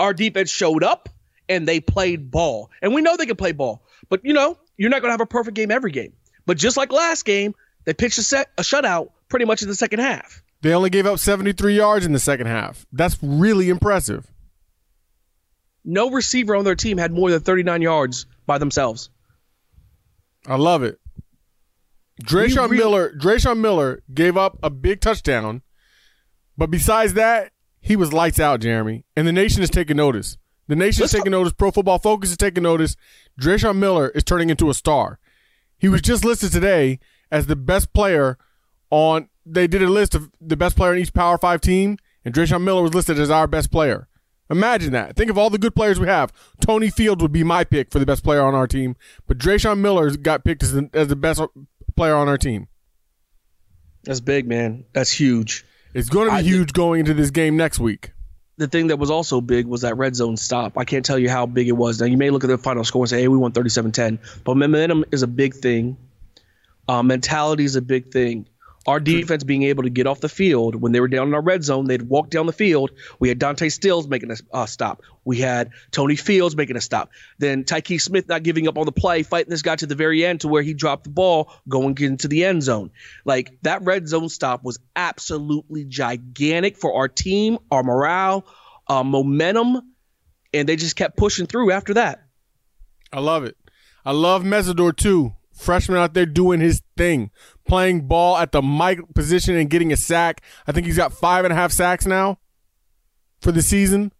Our 0.00 0.14
defense 0.14 0.50
showed 0.50 0.82
up 0.82 1.08
and 1.48 1.66
they 1.66 1.80
played 1.80 2.30
ball. 2.30 2.70
And 2.80 2.94
we 2.94 3.02
know 3.02 3.16
they 3.16 3.26
can 3.26 3.36
play 3.36 3.52
ball. 3.52 3.82
But, 4.08 4.20
you 4.24 4.32
know, 4.32 4.58
you're 4.76 4.90
not 4.90 5.00
going 5.00 5.08
to 5.08 5.12
have 5.12 5.20
a 5.20 5.26
perfect 5.26 5.54
game 5.56 5.70
every 5.70 5.92
game. 5.92 6.12
But 6.46 6.56
just 6.56 6.76
like 6.76 6.92
last 6.92 7.24
game, 7.24 7.54
they 7.84 7.94
pitched 7.94 8.18
a, 8.18 8.22
set, 8.22 8.50
a 8.58 8.62
shutout 8.62 9.10
pretty 9.28 9.44
much 9.44 9.62
in 9.62 9.68
the 9.68 9.74
second 9.74 10.00
half. 10.00 10.42
They 10.62 10.74
only 10.74 10.90
gave 10.90 11.06
up 11.06 11.18
73 11.18 11.76
yards 11.76 12.06
in 12.06 12.12
the 12.12 12.18
second 12.18 12.46
half. 12.46 12.86
That's 12.92 13.18
really 13.22 13.68
impressive. 13.68 14.26
No 15.84 16.10
receiver 16.10 16.54
on 16.54 16.64
their 16.64 16.76
team 16.76 16.98
had 16.98 17.12
more 17.12 17.30
than 17.30 17.40
39 17.40 17.82
yards 17.82 18.26
by 18.46 18.58
themselves. 18.58 19.10
I 20.46 20.56
love 20.56 20.82
it. 20.82 21.00
Dreshun 22.22 22.70
We 22.70 22.76
re- 22.76 22.78
Miller, 22.78 23.12
Dreshun 23.12 23.58
Miller 23.58 24.02
gave 24.12 24.36
up 24.36 24.58
a 24.62 24.70
big 24.70 25.00
touchdown, 25.00 25.62
but 26.56 26.70
besides 26.70 27.14
that, 27.14 27.50
he 27.82 27.96
was 27.96 28.12
lights 28.12 28.38
out, 28.38 28.60
Jeremy. 28.60 29.04
And 29.16 29.26
the 29.26 29.32
nation 29.32 29.62
is 29.62 29.68
taking 29.68 29.96
notice. 29.96 30.38
The 30.68 30.76
nation 30.76 31.04
is 31.04 31.10
taking 31.10 31.32
notice. 31.32 31.52
Pro 31.52 31.72
Football 31.72 31.98
Focus 31.98 32.30
is 32.30 32.36
taking 32.36 32.62
notice. 32.62 32.96
Dreshun 33.38 33.76
Miller 33.76 34.08
is 34.10 34.22
turning 34.22 34.48
into 34.48 34.70
a 34.70 34.74
star. 34.74 35.18
He 35.76 35.88
was 35.88 36.00
just 36.00 36.24
listed 36.24 36.52
today 36.52 37.00
as 37.30 37.46
the 37.46 37.56
best 37.56 37.92
player 37.92 38.38
on. 38.90 39.28
They 39.44 39.66
did 39.66 39.82
a 39.82 39.88
list 39.88 40.14
of 40.14 40.30
the 40.40 40.56
best 40.56 40.76
player 40.76 40.94
in 40.94 41.00
each 41.00 41.12
Power 41.12 41.36
Five 41.36 41.60
team, 41.60 41.98
and 42.24 42.32
Dreshun 42.32 42.62
Miller 42.62 42.82
was 42.82 42.94
listed 42.94 43.18
as 43.18 43.30
our 43.30 43.48
best 43.48 43.72
player. 43.72 44.06
Imagine 44.48 44.92
that. 44.92 45.16
Think 45.16 45.30
of 45.30 45.36
all 45.36 45.50
the 45.50 45.58
good 45.58 45.74
players 45.74 45.98
we 45.98 46.06
have. 46.06 46.32
Tony 46.60 46.88
Fields 46.90 47.20
would 47.20 47.32
be 47.32 47.42
my 47.42 47.64
pick 47.64 47.90
for 47.90 47.98
the 47.98 48.06
best 48.06 48.22
player 48.22 48.42
on 48.42 48.54
our 48.54 48.68
team, 48.68 48.94
but 49.26 49.38
Dreshun 49.38 49.78
Miller 49.78 50.10
got 50.16 50.44
picked 50.44 50.62
as 50.62 50.72
the, 50.72 50.88
as 50.94 51.08
the 51.08 51.16
best 51.16 51.42
player 51.96 52.14
on 52.14 52.28
our 52.28 52.38
team. 52.38 52.68
That's 54.04 54.20
big, 54.20 54.46
man. 54.46 54.84
That's 54.92 55.10
huge. 55.10 55.64
It's 55.94 56.08
going 56.08 56.26
to 56.28 56.32
be 56.32 56.38
I- 56.38 56.42
huge 56.42 56.72
going 56.72 57.00
into 57.00 57.14
this 57.14 57.30
game 57.30 57.56
next 57.56 57.78
week. 57.78 58.12
The 58.58 58.68
thing 58.68 58.88
that 58.88 58.98
was 58.98 59.10
also 59.10 59.40
big 59.40 59.66
was 59.66 59.80
that 59.80 59.96
red 59.96 60.14
zone 60.14 60.36
stop. 60.36 60.76
I 60.76 60.84
can't 60.84 61.04
tell 61.04 61.18
you 61.18 61.28
how 61.30 61.46
big 61.46 61.68
it 61.68 61.72
was. 61.72 61.98
Now, 62.00 62.06
you 62.06 62.18
may 62.18 62.30
look 62.30 62.44
at 62.44 62.48
the 62.48 62.58
final 62.58 62.84
score 62.84 63.02
and 63.02 63.08
say, 63.08 63.22
hey, 63.22 63.28
we 63.28 63.36
won 63.36 63.52
37 63.52 63.92
10, 63.92 64.18
but 64.44 64.56
momentum 64.56 65.04
is 65.10 65.22
a 65.22 65.26
big 65.26 65.54
thing. 65.54 65.96
Uh, 66.86 67.02
mentality 67.02 67.64
is 67.64 67.76
a 67.76 67.82
big 67.82 68.12
thing. 68.12 68.46
Our 68.86 68.98
defense 68.98 69.44
being 69.44 69.62
able 69.62 69.84
to 69.84 69.90
get 69.90 70.08
off 70.08 70.20
the 70.20 70.28
field 70.28 70.74
when 70.74 70.90
they 70.90 70.98
were 70.98 71.06
down 71.06 71.28
in 71.28 71.34
our 71.34 71.42
red 71.42 71.62
zone, 71.62 71.86
they'd 71.86 72.02
walk 72.02 72.30
down 72.30 72.46
the 72.46 72.52
field. 72.52 72.90
We 73.20 73.28
had 73.28 73.38
Dante 73.38 73.68
Stills 73.68 74.08
making 74.08 74.32
a 74.32 74.36
uh, 74.52 74.66
stop. 74.66 75.02
We 75.24 75.38
had 75.38 75.70
Tony 75.92 76.16
Fields 76.16 76.56
making 76.56 76.76
a 76.76 76.80
stop. 76.80 77.10
Then 77.38 77.62
Tyke 77.62 78.00
Smith 78.00 78.28
not 78.28 78.42
giving 78.42 78.66
up 78.66 78.76
on 78.76 78.86
the 78.86 78.92
play, 78.92 79.22
fighting 79.22 79.50
this 79.50 79.62
guy 79.62 79.76
to 79.76 79.86
the 79.86 79.94
very 79.94 80.24
end 80.24 80.40
to 80.40 80.48
where 80.48 80.62
he 80.62 80.74
dropped 80.74 81.04
the 81.04 81.10
ball 81.10 81.52
going 81.68 81.96
into 82.00 82.26
the 82.26 82.44
end 82.44 82.64
zone. 82.64 82.90
Like 83.24 83.56
that 83.62 83.82
red 83.82 84.08
zone 84.08 84.28
stop 84.28 84.64
was 84.64 84.80
absolutely 84.96 85.84
gigantic 85.84 86.76
for 86.76 86.92
our 86.94 87.06
team, 87.06 87.58
our 87.70 87.84
morale, 87.84 88.44
uh, 88.88 89.04
momentum, 89.04 89.80
and 90.52 90.68
they 90.68 90.74
just 90.74 90.96
kept 90.96 91.16
pushing 91.16 91.46
through 91.46 91.70
after 91.70 91.94
that. 91.94 92.24
I 93.12 93.20
love 93.20 93.44
it. 93.44 93.56
I 94.04 94.10
love 94.10 94.42
Mesidor 94.42 94.96
too. 94.96 95.34
Freshman 95.62 95.96
out 95.98 96.14
there 96.14 96.26
doing 96.26 96.60
his 96.60 96.82
thing, 96.96 97.30
playing 97.66 98.06
ball 98.08 98.36
at 98.36 98.52
the 98.52 98.60
mic 98.62 99.00
position 99.14 99.56
and 99.56 99.70
getting 99.70 99.92
a 99.92 99.96
sack. 99.96 100.42
I 100.66 100.72
think 100.72 100.86
he's 100.86 100.96
got 100.96 101.12
five 101.12 101.44
and 101.44 101.52
a 101.52 101.54
half 101.56 101.72
sacks 101.72 102.04
now 102.06 102.38
for 103.40 103.52
the 103.52 103.62
season. 103.62 104.12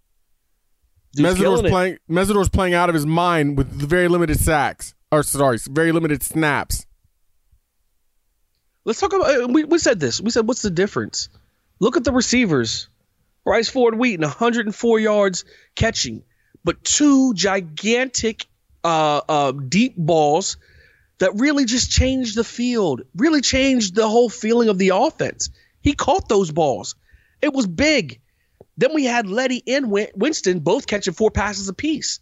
Mesidor's 1.18 1.60
playing. 1.70 1.98
Mesidor's 2.08 2.48
playing 2.48 2.74
out 2.74 2.88
of 2.88 2.94
his 2.94 3.04
mind 3.04 3.58
with 3.58 3.68
very 3.68 4.08
limited 4.08 4.38
sacks, 4.40 4.94
or 5.10 5.22
sorry, 5.22 5.58
very 5.68 5.92
limited 5.92 6.22
snaps. 6.22 6.86
Let's 8.84 9.00
talk 9.00 9.12
about. 9.12 9.42
uh, 9.42 9.48
We, 9.48 9.64
we 9.64 9.78
said 9.78 10.00
this. 10.00 10.20
We 10.20 10.30
said, 10.30 10.46
what's 10.48 10.62
the 10.62 10.70
difference? 10.70 11.28
Look 11.80 11.96
at 11.96 12.04
the 12.04 12.12
receivers. 12.12 12.88
Bryce 13.44 13.68
Ford 13.68 13.96
Wheaton, 13.98 14.22
104 14.22 15.00
yards 15.00 15.44
catching, 15.74 16.22
but 16.64 16.82
two 16.84 17.34
gigantic, 17.34 18.46
uh, 18.84 19.20
uh, 19.28 19.52
deep 19.52 19.96
balls 19.96 20.58
that 21.22 21.38
really 21.38 21.64
just 21.64 21.88
changed 21.88 22.34
the 22.34 22.42
field, 22.42 23.02
really 23.14 23.42
changed 23.42 23.94
the 23.94 24.08
whole 24.08 24.28
feeling 24.28 24.68
of 24.68 24.76
the 24.76 24.88
offense. 24.88 25.50
He 25.80 25.92
caught 25.92 26.28
those 26.28 26.50
balls. 26.50 26.96
It 27.40 27.52
was 27.52 27.64
big. 27.68 28.20
Then 28.76 28.92
we 28.92 29.04
had 29.04 29.28
Leddie 29.28 29.62
and 29.68 29.88
Winston 29.88 30.58
both 30.58 30.88
catching 30.88 31.14
four 31.14 31.30
passes 31.30 31.68
apiece. 31.68 32.18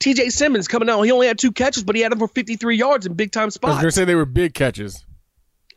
TJ 0.00 0.32
Simmons 0.32 0.68
coming 0.68 0.90
out. 0.90 1.00
He 1.00 1.12
only 1.12 1.28
had 1.28 1.38
two 1.38 1.50
catches, 1.50 1.82
but 1.82 1.96
he 1.96 2.02
had 2.02 2.12
them 2.12 2.18
for 2.18 2.28
53 2.28 2.76
yards 2.76 3.06
in 3.06 3.14
big 3.14 3.32
time 3.32 3.44
I 3.44 3.46
was 3.46 3.54
spots. 3.54 3.76
gonna 3.78 3.90
say 3.90 4.04
they 4.04 4.14
were 4.14 4.26
big 4.26 4.52
catches. 4.52 5.02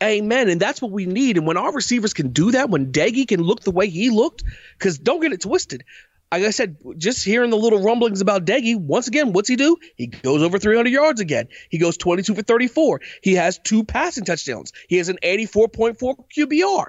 Amen. 0.04 0.50
And 0.50 0.60
that's 0.60 0.82
what 0.82 0.92
we 0.92 1.06
need. 1.06 1.38
And 1.38 1.48
when 1.48 1.56
our 1.56 1.72
receivers 1.72 2.14
can 2.14 2.34
do 2.34 2.52
that, 2.52 2.70
when 2.70 2.92
Doege 2.92 3.26
can 3.26 3.42
look 3.42 3.62
the 3.62 3.72
way 3.72 3.88
he 3.88 4.10
looked, 4.10 4.44
because 4.78 5.00
don't 5.00 5.22
get 5.22 5.32
it 5.32 5.40
twisted. 5.40 5.86
Like 6.34 6.48
I 6.48 6.50
said, 6.50 6.78
just 6.98 7.24
hearing 7.24 7.52
the 7.52 7.58
little 7.58 7.80
rumblings 7.80 8.20
about 8.20 8.44
Doege, 8.44 8.76
once 8.76 9.08
again, 9.08 9.34
what's 9.34 9.48
he 9.48 9.56
do? 9.56 9.78
He 9.96 10.08
goes 10.08 10.42
over 10.42 10.58
300 10.58 10.90
yards 10.90 11.22
again. 11.22 11.48
He 11.70 11.78
goes 11.78 11.96
22 11.96 12.34
for 12.34 12.42
34. 12.42 13.02
He 13.22 13.36
has 13.36 13.60
two 13.60 13.84
passing 13.84 14.26
touchdowns. 14.26 14.74
He 14.90 14.98
has 14.98 15.10
an 15.10 15.20
84.4 15.22 15.96
QBR. 16.36 16.86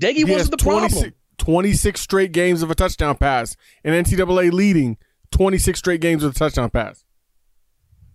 Doege 0.00 0.14
He 0.14 0.24
wasn't 0.24 0.52
the 0.52 0.56
problem. 0.56 0.90
26, 0.90 1.16
26 1.36 2.00
straight 2.00 2.32
games 2.32 2.62
of 2.62 2.70
a 2.70 2.74
touchdown 2.74 3.18
pass, 3.18 3.54
and 3.84 4.06
NCAA 4.06 4.50
leading 4.50 4.96
26 5.30 5.78
straight 5.78 6.00
games 6.00 6.24
with 6.24 6.34
a 6.34 6.38
touchdown 6.38 6.70
pass. 6.70 7.04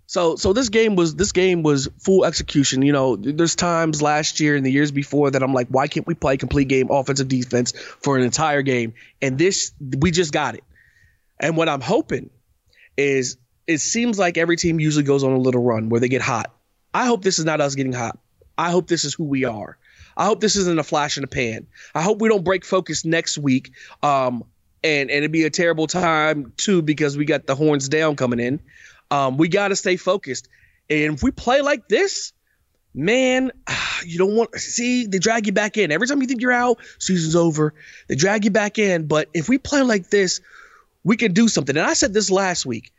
So 0.07 0.35
so 0.35 0.51
this 0.51 0.67
game 0.67 0.97
was 0.97 1.15
this 1.15 1.31
game 1.31 1.63
was 1.63 1.87
full 1.99 2.25
execution. 2.25 2.81
You 2.81 2.91
know, 2.91 3.15
there's 3.15 3.55
times 3.55 4.01
last 4.01 4.41
year 4.41 4.57
and 4.57 4.65
the 4.65 4.71
years 4.71 4.91
before 4.91 5.31
that 5.31 5.41
I'm 5.41 5.53
like, 5.53 5.67
why 5.69 5.87
can't 5.87 6.05
we 6.05 6.15
play 6.15 6.35
complete 6.35 6.67
game 6.67 6.89
offensive 6.89 7.29
defense 7.29 7.71
for 7.71 8.17
an 8.17 8.23
entire 8.23 8.61
game? 8.61 8.93
And 9.21 9.37
this 9.37 9.71
we 9.79 10.11
just 10.11 10.33
got 10.33 10.55
it. 10.55 10.63
And 11.41 11.57
what 11.57 11.67
I'm 11.67 11.81
hoping 11.81 12.29
is 12.95 13.37
it 13.67 13.79
seems 13.79 14.17
like 14.17 14.37
every 14.37 14.55
team 14.55 14.79
usually 14.79 15.03
goes 15.03 15.23
on 15.23 15.33
a 15.33 15.37
little 15.37 15.63
run 15.63 15.89
where 15.89 15.99
they 15.99 16.07
get 16.07 16.21
hot. 16.21 16.53
I 16.93 17.07
hope 17.07 17.23
this 17.23 17.39
is 17.39 17.45
not 17.45 17.59
us 17.59 17.75
getting 17.75 17.93
hot. 17.93 18.17
I 18.57 18.69
hope 18.69 18.87
this 18.87 19.03
is 19.03 19.13
who 19.13 19.25
we 19.25 19.43
are. 19.43 19.77
I 20.15 20.25
hope 20.25 20.39
this 20.39 20.55
isn't 20.55 20.79
a 20.79 20.83
flash 20.83 21.17
in 21.17 21.21
the 21.21 21.27
pan. 21.27 21.67
I 21.95 22.01
hope 22.01 22.21
we 22.21 22.29
don't 22.29 22.43
break 22.43 22.63
focus 22.63 23.03
next 23.03 23.37
week. 23.37 23.71
Um, 24.03 24.43
and 24.83 25.09
and 25.09 25.17
it'd 25.17 25.31
be 25.31 25.45
a 25.45 25.49
terrible 25.49 25.87
time 25.87 26.53
too 26.57 26.81
because 26.81 27.17
we 27.17 27.25
got 27.25 27.47
the 27.47 27.55
horns 27.55 27.89
down 27.89 28.15
coming 28.15 28.39
in. 28.39 28.59
Um, 29.09 29.37
we 29.37 29.47
got 29.47 29.69
to 29.69 29.75
stay 29.75 29.97
focused. 29.97 30.47
And 30.89 31.15
if 31.15 31.23
we 31.23 31.31
play 31.31 31.61
like 31.61 31.87
this, 31.87 32.33
man, 32.93 33.51
you 34.05 34.17
don't 34.17 34.35
want 34.35 34.51
to 34.53 34.59
see 34.59 35.05
they 35.05 35.19
drag 35.19 35.47
you 35.47 35.53
back 35.53 35.77
in 35.77 35.91
every 35.91 36.07
time 36.07 36.21
you 36.21 36.27
think 36.27 36.41
you're 36.41 36.51
out. 36.51 36.79
Season's 36.99 37.35
over. 37.35 37.73
They 38.07 38.15
drag 38.15 38.45
you 38.45 38.51
back 38.51 38.79
in. 38.79 39.07
But 39.07 39.29
if 39.33 39.49
we 39.49 39.57
play 39.57 39.81
like 39.81 40.09
this, 40.09 40.41
we 41.03 41.17
can 41.17 41.33
do 41.33 41.47
something. 41.47 41.75
And 41.75 41.85
I 41.85 41.93
said 41.93 42.13
this 42.13 42.29
last 42.29 42.65
week. 42.65 42.91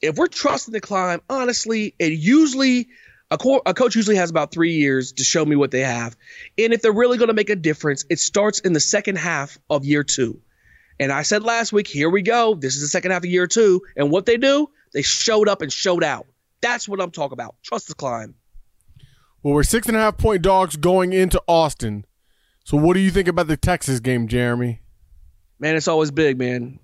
If 0.00 0.16
we're 0.16 0.28
trusting 0.28 0.72
the 0.72 0.80
climb, 0.80 1.20
honestly, 1.28 1.94
it 1.98 2.12
usually 2.12 2.88
a, 3.30 3.38
co- 3.38 3.62
a 3.66 3.74
coach 3.74 3.96
usually 3.96 4.16
has 4.16 4.30
about 4.30 4.52
three 4.52 4.74
years 4.74 5.12
to 5.12 5.24
show 5.24 5.44
me 5.44 5.56
what 5.56 5.70
they 5.70 5.80
have. 5.80 6.16
And 6.56 6.72
if 6.72 6.82
they're 6.82 6.92
really 6.92 7.18
going 7.18 7.28
to 7.28 7.34
make 7.34 7.50
a 7.50 7.56
difference, 7.56 8.04
it 8.08 8.18
starts 8.18 8.60
in 8.60 8.72
the 8.72 8.80
second 8.80 9.16
half 9.16 9.58
of 9.68 9.84
year 9.84 10.04
two. 10.04 10.40
And 11.00 11.12
I 11.12 11.22
said 11.22 11.42
last 11.42 11.72
week, 11.72 11.86
here 11.86 12.10
we 12.10 12.22
go. 12.22 12.54
This 12.54 12.74
is 12.74 12.80
the 12.82 12.88
second 12.88 13.10
half 13.10 13.22
of 13.22 13.30
year 13.30 13.46
two. 13.46 13.82
And 13.96 14.10
what 14.10 14.26
they 14.26 14.36
do, 14.36 14.68
they 14.92 15.02
showed 15.02 15.48
up 15.48 15.62
and 15.62 15.72
showed 15.72 16.02
out. 16.02 16.26
That's 16.60 16.88
what 16.88 17.00
I'm 17.00 17.10
talking 17.10 17.34
about. 17.34 17.56
Trust 17.62 17.88
the 17.88 17.94
climb. 17.94 18.34
Well, 19.42 19.54
we're 19.54 19.62
six 19.62 19.86
and 19.86 19.96
a 19.96 20.00
half 20.00 20.16
point 20.16 20.42
dogs 20.42 20.76
going 20.76 21.12
into 21.12 21.40
Austin. 21.46 22.04
So, 22.64 22.76
what 22.76 22.94
do 22.94 23.00
you 23.00 23.10
think 23.10 23.28
about 23.28 23.46
the 23.46 23.56
Texas 23.56 24.00
game, 24.00 24.26
Jeremy? 24.26 24.80
Man, 25.60 25.76
it's 25.76 25.88
always 25.88 26.10
big, 26.10 26.38
man. 26.38 26.80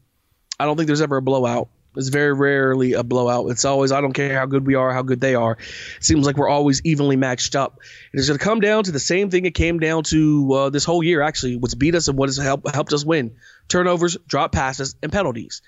I 0.59 0.65
don't 0.65 0.77
think 0.77 0.87
there's 0.87 1.01
ever 1.01 1.17
a 1.17 1.23
blowout. 1.23 1.69
It's 1.97 2.09
very 2.09 2.33
rarely 2.33 2.95
a 2.95 3.05
blowout. 3.05 3.51
It's 3.51 3.65
always, 3.65 3.93
I 3.93 4.01
don't 4.01 4.13
care 4.13 4.37
how 4.37 4.47
good 4.47 4.67
we 4.67 4.75
are, 4.75 4.93
how 4.93 5.03
good 5.03 5.21
they 5.21 5.37
are. 5.37 5.53
It 5.53 6.05
seems 6.05 6.27
like 6.27 6.37
we're 6.37 6.49
always 6.49 6.81
evenly 6.85 7.15
matched 7.15 7.55
up. 7.55 7.79
And 8.13 8.19
it's 8.19 8.27
going 8.27 8.39
to 8.39 8.45
come 8.45 8.59
down 8.61 8.83
to 8.85 8.91
the 8.93 8.99
same 8.99 9.31
thing 9.31 9.47
it 9.47 9.55
came 9.55 9.79
down 9.79 10.03
to 10.05 10.53
uh, 10.53 10.71
this 10.71 10.85
whole 10.85 11.05
year, 11.05 11.23
actually. 11.23 11.57
What's 11.57 11.77
beat 11.77 11.95
us 11.95 12.09
and 12.09 12.19
what 12.19 12.29
has 12.29 12.37
helped, 12.37 12.69
helped 12.75 12.93
us 12.93 13.05
win 13.05 13.37
turnovers, 13.69 14.17
drop 14.27 14.51
passes, 14.51 14.97
and 15.05 15.13
penalties. 15.13 15.63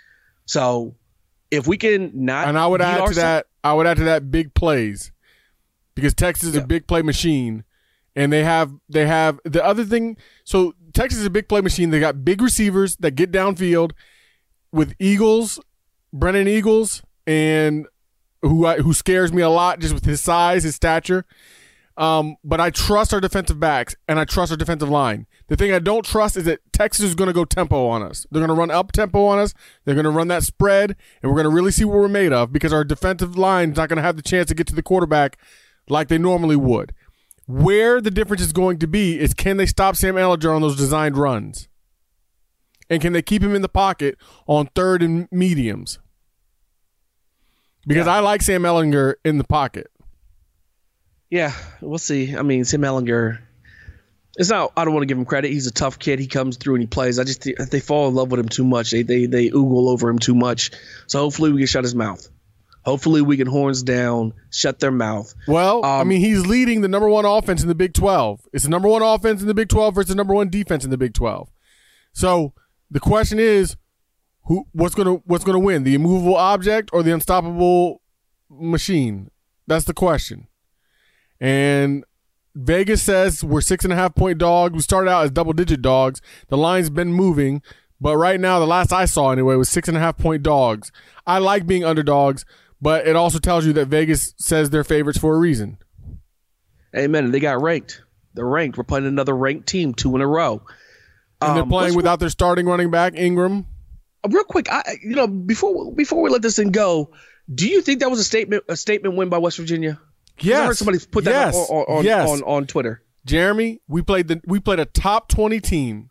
So 0.47 0.97
if 1.51 1.69
we 1.69 1.77
can 1.77 2.11
not. 2.25 2.49
And 2.49 2.59
I 2.59 2.67
would 2.67 2.83
add 2.83 3.07
to 3.07 3.15
that, 3.15 3.47
I 3.63 3.73
would 3.73 3.87
add 3.87 3.99
to 3.99 4.05
that 4.05 4.29
big 4.31 4.53
plays, 4.53 5.13
because 5.95 6.13
Texas 6.13 6.49
is 6.49 6.55
Yeah. 6.57 6.63
a 6.63 6.67
big 6.67 6.89
play 6.89 7.03
machine, 7.03 7.63
and 8.17 8.33
they 8.33 8.43
have 8.43 8.73
they 8.89 9.07
have 9.07 9.39
the 9.45 9.65
other 9.65 9.85
thing. 9.85 10.17
So 10.43 10.75
Texas 10.93 11.21
is 11.21 11.27
a 11.27 11.31
big 11.31 11.49
play 11.49 11.61
machine. 11.61 11.91
They 11.91 12.01
got 12.01 12.25
big 12.25 12.43
receivers 12.43 12.97
that 12.97 13.13
get 13.13 13.31
downfield 13.31 13.93
with 14.77 14.95
Eagles, 14.99 15.59
Brennan 16.13 16.47
Eagles, 16.47 17.03
and 17.27 17.87
who 18.43 18.67
I, 18.67 18.77
who 18.77 18.93
scares 18.93 19.33
me 19.33 19.43
a 19.43 19.49
lot 19.49 19.81
just 19.81 19.95
with 19.95 20.05
his 20.05 20.21
size, 20.21 20.65
his 20.65 20.75
stature. 20.75 21.25
Um, 21.97 22.37
but 22.45 22.61
I 22.61 22.69
trust 22.69 23.15
our 23.15 23.23
defensive 23.23 23.59
backs 23.59 23.97
and 24.07 24.21
I 24.21 24.27
trust 24.27 24.51
our 24.53 24.57
defensive 24.59 24.91
line. 24.91 25.27
The 25.49 25.57
thing 25.57 25.73
I 25.73 25.79
don't 25.79 26.05
trust 26.05 26.37
is 26.37 26.45
that 26.45 26.61
Texas 26.71 27.07
is 27.07 27.15
going 27.15 27.29
to 27.29 27.33
go 27.33 27.47
tempo 27.47 27.87
on 27.87 28.03
us. 28.03 28.27
They're 28.31 28.41
going 28.41 28.55
to 28.55 28.61
run 28.61 28.71
up 28.71 28.93
tempo 28.93 29.25
on 29.25 29.39
us. 29.39 29.55
They're 29.85 29.95
going 29.95 30.05
to 30.05 30.11
run 30.11 30.29
that 30.29 30.43
spread, 30.43 30.95
and 31.23 31.31
we're 31.31 31.43
going 31.43 31.51
to 31.51 31.57
really 31.57 31.73
see 31.73 31.87
what 31.87 31.97
we're 31.97 32.09
made 32.09 32.35
of 32.35 32.53
because 32.53 32.73
our 32.73 32.85
defensive 32.85 33.39
line 33.39 33.71
is 33.71 33.77
not 33.79 33.89
going 33.89 33.97
to 33.97 34.03
have 34.03 34.17
the 34.17 34.23
chance 34.23 34.49
to 34.49 34.55
get 34.55 34.67
to 34.67 34.75
the 34.75 34.83
quarterback 34.83 35.39
like 35.89 36.09
they 36.09 36.19
normally 36.19 36.57
would. 36.57 36.93
Where 37.47 38.03
the 38.03 38.11
difference 38.11 38.43
is 38.43 38.53
going 38.53 38.79
to 38.81 38.87
be 38.87 39.19
is 39.19 39.33
can 39.33 39.57
they 39.57 39.67
stop 39.67 39.97
Sam 39.97 40.17
Ehlinger 40.17 40.55
on 40.55 40.61
those 40.61 40.77
designed 40.77 41.17
runs? 41.17 41.69
And 42.89 43.01
can 43.03 43.13
they 43.13 43.23
keep 43.23 43.43
him 43.43 43.55
in 43.55 43.63
the 43.63 43.69
pocket 43.69 44.17
on 44.47 44.67
third 44.75 45.03
and 45.03 45.29
mediums? 45.33 45.99
Because 47.87 48.07
I 48.07 48.21
like 48.21 48.43
Sam 48.43 48.63
Ehlinger 48.63 49.15
in 49.25 49.39
the 49.39 49.45
pocket. 49.45 49.89
Yeah, 51.31 51.53
we'll 51.81 51.99
see. 51.99 52.37
I 52.37 52.43
mean, 52.43 52.65
Sam 52.65 52.83
Ehlinger. 52.83 53.39
It's 54.39 54.51
not. 54.51 54.73
I 54.77 54.85
don't 54.85 54.93
want 54.93 55.03
to 55.03 55.07
give 55.07 55.17
him 55.19 55.25
credit. 55.25 55.51
He's 55.51 55.67
a 55.67 55.73
tough 55.73 55.99
kid. 55.99 56.19
He 56.19 56.27
comes 56.27 56.57
through 56.59 56.75
and 56.75 56.83
he 56.83 56.87
plays. 56.87 57.19
I 57.19 57.25
just 57.25 57.43
they 57.71 57.81
fall 57.81 58.09
in 58.09 58.15
love 58.15 58.31
with 58.31 58.39
him 58.39 58.49
too 58.49 58.65
much. 58.65 58.91
They 58.91 59.03
they 59.03 59.27
they 59.27 59.49
oogle 59.51 59.89
over 59.89 60.09
him 60.11 60.19
too 60.19 60.35
much. 60.35 60.73
So 61.07 61.21
hopefully 61.21 61.53
we 61.53 61.59
can 61.61 61.67
shut 61.67 61.85
his 61.85 61.95
mouth. 61.95 62.29
Hopefully 62.85 63.21
we 63.23 63.37
can 63.37 63.49
horns 63.49 63.83
down, 63.83 64.33
shut 64.51 64.79
their 64.79 64.93
mouth. 64.93 65.35
Well, 65.49 65.85
I 65.85 66.03
Um, 66.03 66.09
mean, 66.09 66.21
he's 66.21 66.47
leading 66.47 66.83
the 66.83 66.89
number 66.89 67.09
one 67.09 67.25
offense 67.25 67.61
in 67.63 67.67
the 67.67 67.75
Big 67.75 67.95
12. 67.95 68.43
It's 68.53 68.63
the 68.63 68.71
number 68.71 68.89
one 68.89 69.03
offense 69.03 69.41
in 69.41 69.49
the 69.49 69.55
Big 69.55 69.69
12 69.69 69.95
versus 69.95 70.09
the 70.11 70.15
number 70.15 70.35
one 70.35 70.51
defense 70.51 70.85
in 70.85 70.91
the 70.91 70.97
Big 70.99 71.13
12. 71.13 71.49
So 72.13 72.53
the 72.91 73.01
question 73.01 73.39
is, 73.39 73.77
who 74.45 74.67
what's 74.73 74.95
gonna 74.95 75.15
what's 75.27 75.45
gonna 75.45 75.59
win? 75.59 75.85
The 75.85 75.95
immovable 75.95 76.37
object 76.37 76.91
or 76.93 77.03
the 77.03 77.13
unstoppable 77.13 78.01
machine? 78.49 79.31
That's 79.67 79.85
the 79.85 79.95
question. 79.95 80.47
And 81.41 82.05
Vegas 82.55 83.03
says 83.03 83.45
we're 83.45 83.61
six 83.61 83.85
and 83.85 83.93
a 83.93 83.97
half 83.97 84.15
point 84.15 84.39
dogs. 84.39 84.75
We 84.75 84.81
started 84.81 85.11
out 85.11 85.25
as 85.25 85.31
double 85.31 85.53
digit 85.53 85.83
dogs. 85.83 86.23
The 86.49 86.57
line's 86.57 86.91
been 86.91 87.13
moving, 87.13 87.61
but 88.01 88.17
right 88.17 88.41
now, 88.41 88.59
the 88.59 88.67
last 88.67 88.93
I 88.93 89.05
saw 89.05 89.31
anyway 89.31 89.57
was 89.57 89.69
six 89.69 89.89
and 89.89 89.97
a 89.97 90.01
half 90.01 90.17
point 90.17 90.43
dogs. 90.43 90.93
I 91.27 91.39
like 91.39 91.67
being 91.67 91.85
underdogs, 91.85 92.45
but 92.81 93.07
it 93.07 93.17
also 93.17 93.39
tells 93.39 93.67
you 93.67 93.73
that 93.75 93.87
Vegas 93.87 94.35
says 94.39 94.71
they're 94.71 94.85
favorites 94.85 95.19
for 95.19 95.35
a 95.35 95.39
reason. 95.39 95.79
Amen. 96.97 97.31
They 97.31 97.41
got 97.41 97.61
ranked. 97.61 98.03
They're 98.35 98.47
ranked. 98.47 98.79
We're 98.79 98.85
playing 98.85 99.07
another 99.07 99.37
ranked 99.37 99.67
team, 99.67 99.93
two 99.93 100.15
in 100.15 100.23
a 100.23 100.27
row. 100.27 100.63
And 101.41 101.55
they're 101.57 101.63
Um, 101.65 101.69
playing 101.69 101.95
without 101.95 102.19
their 102.21 102.31
starting 102.31 102.67
running 102.67 102.91
back, 102.91 103.15
Ingram. 103.17 103.67
Uh, 104.25 104.29
real 104.31 104.45
quick. 104.45 104.71
I 104.71 104.97
you 105.03 105.15
know 105.15 105.27
before 105.27 105.93
before 105.93 106.23
we 106.23 106.31
let 106.31 106.43
this 106.43 106.57
thing 106.57 106.71
go, 106.71 107.13
do 107.53 107.69
you 107.69 107.83
think 107.83 108.01
that 108.01 108.11
was 108.11 108.19
a 108.21 108.25
statement 108.25 108.65
a 108.69 108.77
statement 108.77 109.17
win 109.17 109.29
by 109.29 109.39
West 109.39 109.59
Virginia? 109.59 110.01
'Cause 110.39 110.51
I 110.51 110.67
heard 110.67 110.77
somebody 110.77 110.99
put 110.99 111.25
that 111.25 111.31
yes. 111.31 111.55
on, 111.71 111.85
on, 111.85 112.05
yes. 112.05 112.29
on, 112.29 112.43
on 112.43 112.67
Twitter. 112.67 113.03
Jeremy, 113.25 113.81
we 113.89 114.03
played 114.03 114.29
the 114.29 114.41
we 114.47 114.61
played 114.61 114.79
a 114.81 114.85
top 114.85 115.29
20 115.29 115.61
team 115.61 116.11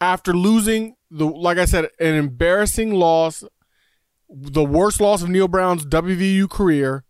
after 0.00 0.32
losing 0.32 0.96
the 1.10 1.26
like 1.26 1.58
I 1.58 1.64
said 1.64 1.88
an 2.00 2.14
embarrassing 2.14 2.92
loss, 2.94 3.44
the 4.28 4.64
worst 4.64 5.00
loss 5.00 5.22
of 5.22 5.28
Neal 5.28 5.48
Brown's 5.48 5.86
WVU 5.86 6.48
career, 6.50 7.04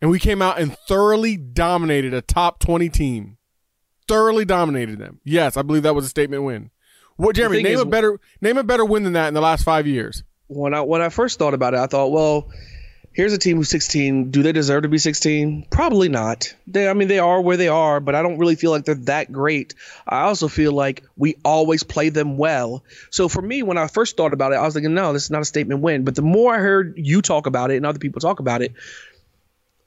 and 0.00 0.10
we 0.10 0.18
came 0.18 0.40
out 0.40 0.58
and 0.58 0.76
thoroughly 0.88 1.36
dominated 1.36 2.14
a 2.14 2.22
top 2.22 2.60
20 2.60 2.88
team. 2.88 3.38
Thoroughly 4.08 4.44
dominated 4.44 4.98
them. 4.98 5.20
Yes, 5.24 5.56
I 5.56 5.62
believe 5.62 5.82
that 5.82 5.94
was 5.94 6.04
a 6.04 6.08
statement 6.08 6.42
win. 6.44 6.70
What 7.16 7.34
Jeremy, 7.34 7.62
name 7.62 7.74
is- 7.74 7.80
a 7.80 7.86
better 7.86 8.20
name 8.40 8.58
a 8.58 8.62
better 8.62 8.84
win 8.84 9.02
than 9.02 9.14
that 9.14 9.28
in 9.28 9.34
the 9.34 9.40
last 9.40 9.64
5 9.64 9.86
years. 9.86 10.22
when 10.48 10.74
I 10.74 10.80
when 10.82 11.02
I 11.02 11.08
first 11.08 11.38
thought 11.38 11.54
about 11.54 11.74
it, 11.74 11.80
I 11.80 11.86
thought, 11.86 12.12
well, 12.12 12.50
here's 13.12 13.32
a 13.32 13.38
team 13.38 13.56
who's 13.56 13.70
16. 13.70 14.30
Do 14.30 14.42
they 14.42 14.52
deserve 14.52 14.82
to 14.82 14.88
be 14.88 14.98
16? 14.98 15.66
Probably 15.70 16.08
not. 16.10 16.54
They, 16.66 16.86
I 16.88 16.92
mean, 16.92 17.08
they 17.08 17.18
are 17.18 17.40
where 17.40 17.56
they 17.56 17.68
are, 17.68 17.98
but 17.98 18.14
I 18.14 18.22
don't 18.22 18.36
really 18.38 18.54
feel 18.54 18.70
like 18.70 18.84
they're 18.84 18.94
that 19.06 19.32
great. 19.32 19.74
I 20.06 20.20
also 20.24 20.46
feel 20.46 20.72
like 20.72 21.02
we 21.16 21.36
always 21.44 21.82
play 21.82 22.10
them 22.10 22.36
well. 22.36 22.84
So 23.10 23.28
for 23.28 23.40
me, 23.42 23.62
when 23.62 23.78
I 23.78 23.86
first 23.88 24.16
thought 24.18 24.34
about 24.34 24.52
it, 24.52 24.56
I 24.56 24.62
was 24.62 24.74
thinking, 24.74 24.94
no, 24.94 25.12
this 25.14 25.24
is 25.24 25.30
not 25.30 25.40
a 25.40 25.46
statement 25.46 25.80
win. 25.80 26.04
But 26.04 26.14
the 26.14 26.22
more 26.22 26.54
I 26.54 26.58
heard 26.58 26.94
you 26.96 27.22
talk 27.22 27.46
about 27.46 27.70
it 27.70 27.76
and 27.78 27.86
other 27.86 27.98
people 27.98 28.20
talk 28.20 28.38
about 28.38 28.60
it, 28.62 28.74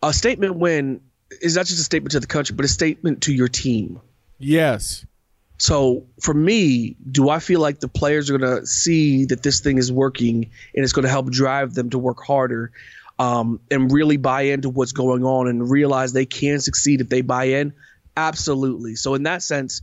a 0.02 0.12
statement 0.12 0.56
win 0.56 1.02
is 1.42 1.56
not 1.56 1.68
just 1.68 1.80
a 1.80 1.84
statement 1.84 2.12
to 2.14 2.20
the 2.20 2.28
country, 2.28 2.56
but 2.56 2.66
a 2.66 2.70
statement 2.70 3.22
to 3.24 3.34
your 3.34 3.48
team. 3.48 4.02
Yes. 4.40 5.06
So 5.58 6.06
for 6.22 6.34
me, 6.34 6.96
do 7.12 7.30
I 7.30 7.40
feel 7.40 7.60
like 7.60 7.82
the 7.82 7.90
players 7.90 8.30
are 8.30 8.38
going 8.38 8.60
to 8.60 8.66
see 8.66 9.26
that 9.26 9.44
this 9.44 9.60
thing 9.60 9.78
is 9.78 9.92
working 9.92 10.50
and 10.74 10.84
it's 10.84 10.94
going 10.94 11.04
to 11.04 11.10
help 11.10 11.30
drive 11.30 11.74
them 11.74 11.90
to 11.90 12.00
work 12.00 12.24
harder 12.24 12.72
um, 13.20 13.60
and 13.70 13.92
really 13.92 14.16
buy 14.16 14.44
into 14.44 14.70
what's 14.70 14.94
going 14.94 15.26
on 15.26 15.50
and 15.50 15.70
realize 15.70 16.14
they 16.14 16.26
can 16.26 16.62
succeed 16.62 17.02
if 17.02 17.10
they 17.10 17.22
buy 17.22 17.44
in? 17.46 17.74
Absolutely. 18.16 18.96
So 18.96 19.16
in 19.16 19.24
that 19.24 19.44
sense, 19.44 19.82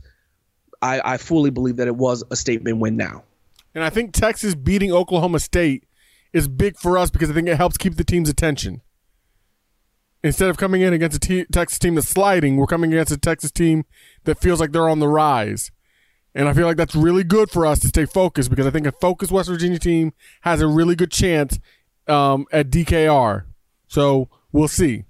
I, 0.81 1.13
I 1.13 1.17
fully 1.17 1.51
believe 1.51 1.77
that 1.77 1.87
it 1.87 1.95
was 1.95 2.23
a 2.31 2.35
statement 2.35 2.79
win 2.79 2.97
now. 2.97 3.23
And 3.75 3.83
I 3.83 3.91
think 3.91 4.13
Texas 4.13 4.55
beating 4.55 4.91
Oklahoma 4.91 5.39
State 5.39 5.83
is 6.33 6.47
big 6.47 6.77
for 6.77 6.97
us 6.97 7.11
because 7.11 7.29
I 7.29 7.33
think 7.33 7.47
it 7.47 7.57
helps 7.57 7.77
keep 7.77 7.95
the 7.95 8.03
team's 8.03 8.29
attention. 8.29 8.81
Instead 10.23 10.49
of 10.49 10.57
coming 10.57 10.81
in 10.81 10.93
against 10.93 11.17
a 11.17 11.19
te- 11.19 11.45
Texas 11.45 11.79
team 11.79 11.95
that's 11.95 12.09
sliding, 12.09 12.57
we're 12.57 12.65
coming 12.65 12.91
against 12.91 13.11
a 13.11 13.17
Texas 13.17 13.51
team 13.51 13.85
that 14.23 14.39
feels 14.39 14.59
like 14.59 14.71
they're 14.71 14.89
on 14.89 14.99
the 14.99 15.07
rise. 15.07 15.71
And 16.33 16.47
I 16.47 16.53
feel 16.53 16.67
like 16.67 16.77
that's 16.77 16.95
really 16.95 17.23
good 17.23 17.49
for 17.49 17.65
us 17.65 17.79
to 17.79 17.87
stay 17.87 18.05
focused 18.05 18.49
because 18.49 18.67
I 18.67 18.71
think 18.71 18.85
a 18.85 18.91
focused 18.91 19.31
West 19.31 19.49
Virginia 19.49 19.79
team 19.79 20.13
has 20.41 20.61
a 20.61 20.67
really 20.67 20.95
good 20.95 21.11
chance 21.11 21.59
um, 22.07 22.45
at 22.51 22.69
DKR. 22.69 23.45
So 23.87 24.29
we'll 24.51 24.67
see. 24.67 25.05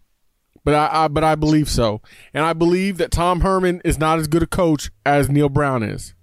But 0.64 0.74
I, 0.74 1.06
I 1.06 1.08
but 1.08 1.24
I 1.24 1.36
believe 1.36 1.70
so. 1.70 2.02
And 2.34 2.46
I 2.46 2.54
believe 2.54 2.98
that 2.98 3.12
Tom 3.12 3.42
Herman 3.42 3.82
is 3.86 3.98
not 3.98 4.20
as 4.20 4.28
good 4.28 4.44
a 4.44 4.48
coach 4.48 4.92
as 5.06 5.30
Neal 5.30 5.50
Brown 5.50 5.84
is. 5.84 6.14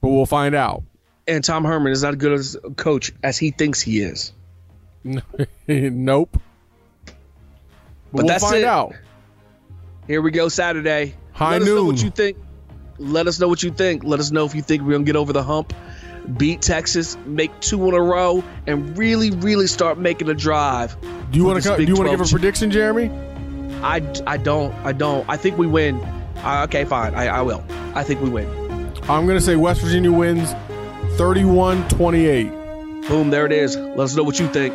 But 0.00 0.08
we'll 0.08 0.26
find 0.26 0.54
out. 0.54 0.84
And 1.26 1.42
Tom 1.42 1.64
Herman 1.64 1.92
is 1.92 2.02
not 2.02 2.10
as 2.10 2.16
good 2.16 2.32
as 2.32 2.56
a 2.62 2.70
coach 2.70 3.12
as 3.22 3.38
he 3.38 3.50
thinks 3.50 3.80
he 3.80 4.00
is. 4.00 4.32
nope. 5.66 6.38
But, 8.14 8.22
we'll 8.22 8.28
that's 8.28 8.44
find 8.44 8.58
it. 8.58 8.64
out. 8.64 8.94
Here 10.06 10.22
we 10.22 10.30
go, 10.30 10.48
Saturday. 10.48 11.16
High 11.32 11.58
Let 11.58 11.62
us 11.62 11.68
know 11.68 11.84
what 11.84 12.02
you 12.02 12.10
think. 12.10 12.38
Let 12.98 13.26
us 13.26 13.40
know 13.40 13.48
what 13.48 13.62
you 13.62 13.72
think. 13.72 14.04
Let 14.04 14.20
us 14.20 14.30
know 14.30 14.44
if 14.44 14.54
you 14.54 14.62
think 14.62 14.82
we're 14.82 14.92
gonna 14.92 15.04
get 15.04 15.16
over 15.16 15.32
the 15.32 15.42
hump, 15.42 15.72
beat 16.36 16.62
Texas, 16.62 17.16
make 17.26 17.58
two 17.60 17.88
in 17.88 17.94
a 17.94 18.00
row, 18.00 18.44
and 18.68 18.96
really, 18.96 19.32
really 19.32 19.66
start 19.66 19.98
making 19.98 20.28
a 20.28 20.34
drive. 20.34 20.96
Do 21.32 21.38
you 21.38 21.44
want 21.44 21.60
to? 21.64 21.76
Do 21.76 21.82
you 21.82 21.96
want 21.96 22.08
to 22.08 22.16
give 22.16 22.24
a 22.24 22.30
prediction, 22.30 22.70
Jeremy? 22.70 23.10
I, 23.82 24.00
I 24.26 24.36
don't. 24.36 24.72
I 24.84 24.92
don't. 24.92 25.28
I 25.28 25.36
think 25.36 25.58
we 25.58 25.66
win. 25.66 25.96
Uh, 26.36 26.62
okay, 26.68 26.84
fine. 26.84 27.14
I, 27.14 27.26
I 27.26 27.42
will. 27.42 27.64
I 27.94 28.04
think 28.04 28.20
we 28.20 28.30
win. 28.30 28.48
I'm 29.08 29.26
going 29.26 29.36
to 29.36 29.40
say 29.40 29.56
West 29.56 29.80
Virginia 29.82 30.12
wins 30.12 30.54
31-28. 31.18 33.08
Boom. 33.08 33.30
There 33.30 33.44
it 33.44 33.52
is. 33.52 33.76
Let 33.76 34.00
us 34.00 34.14
know 34.14 34.22
what 34.22 34.38
you 34.38 34.48
think. 34.48 34.74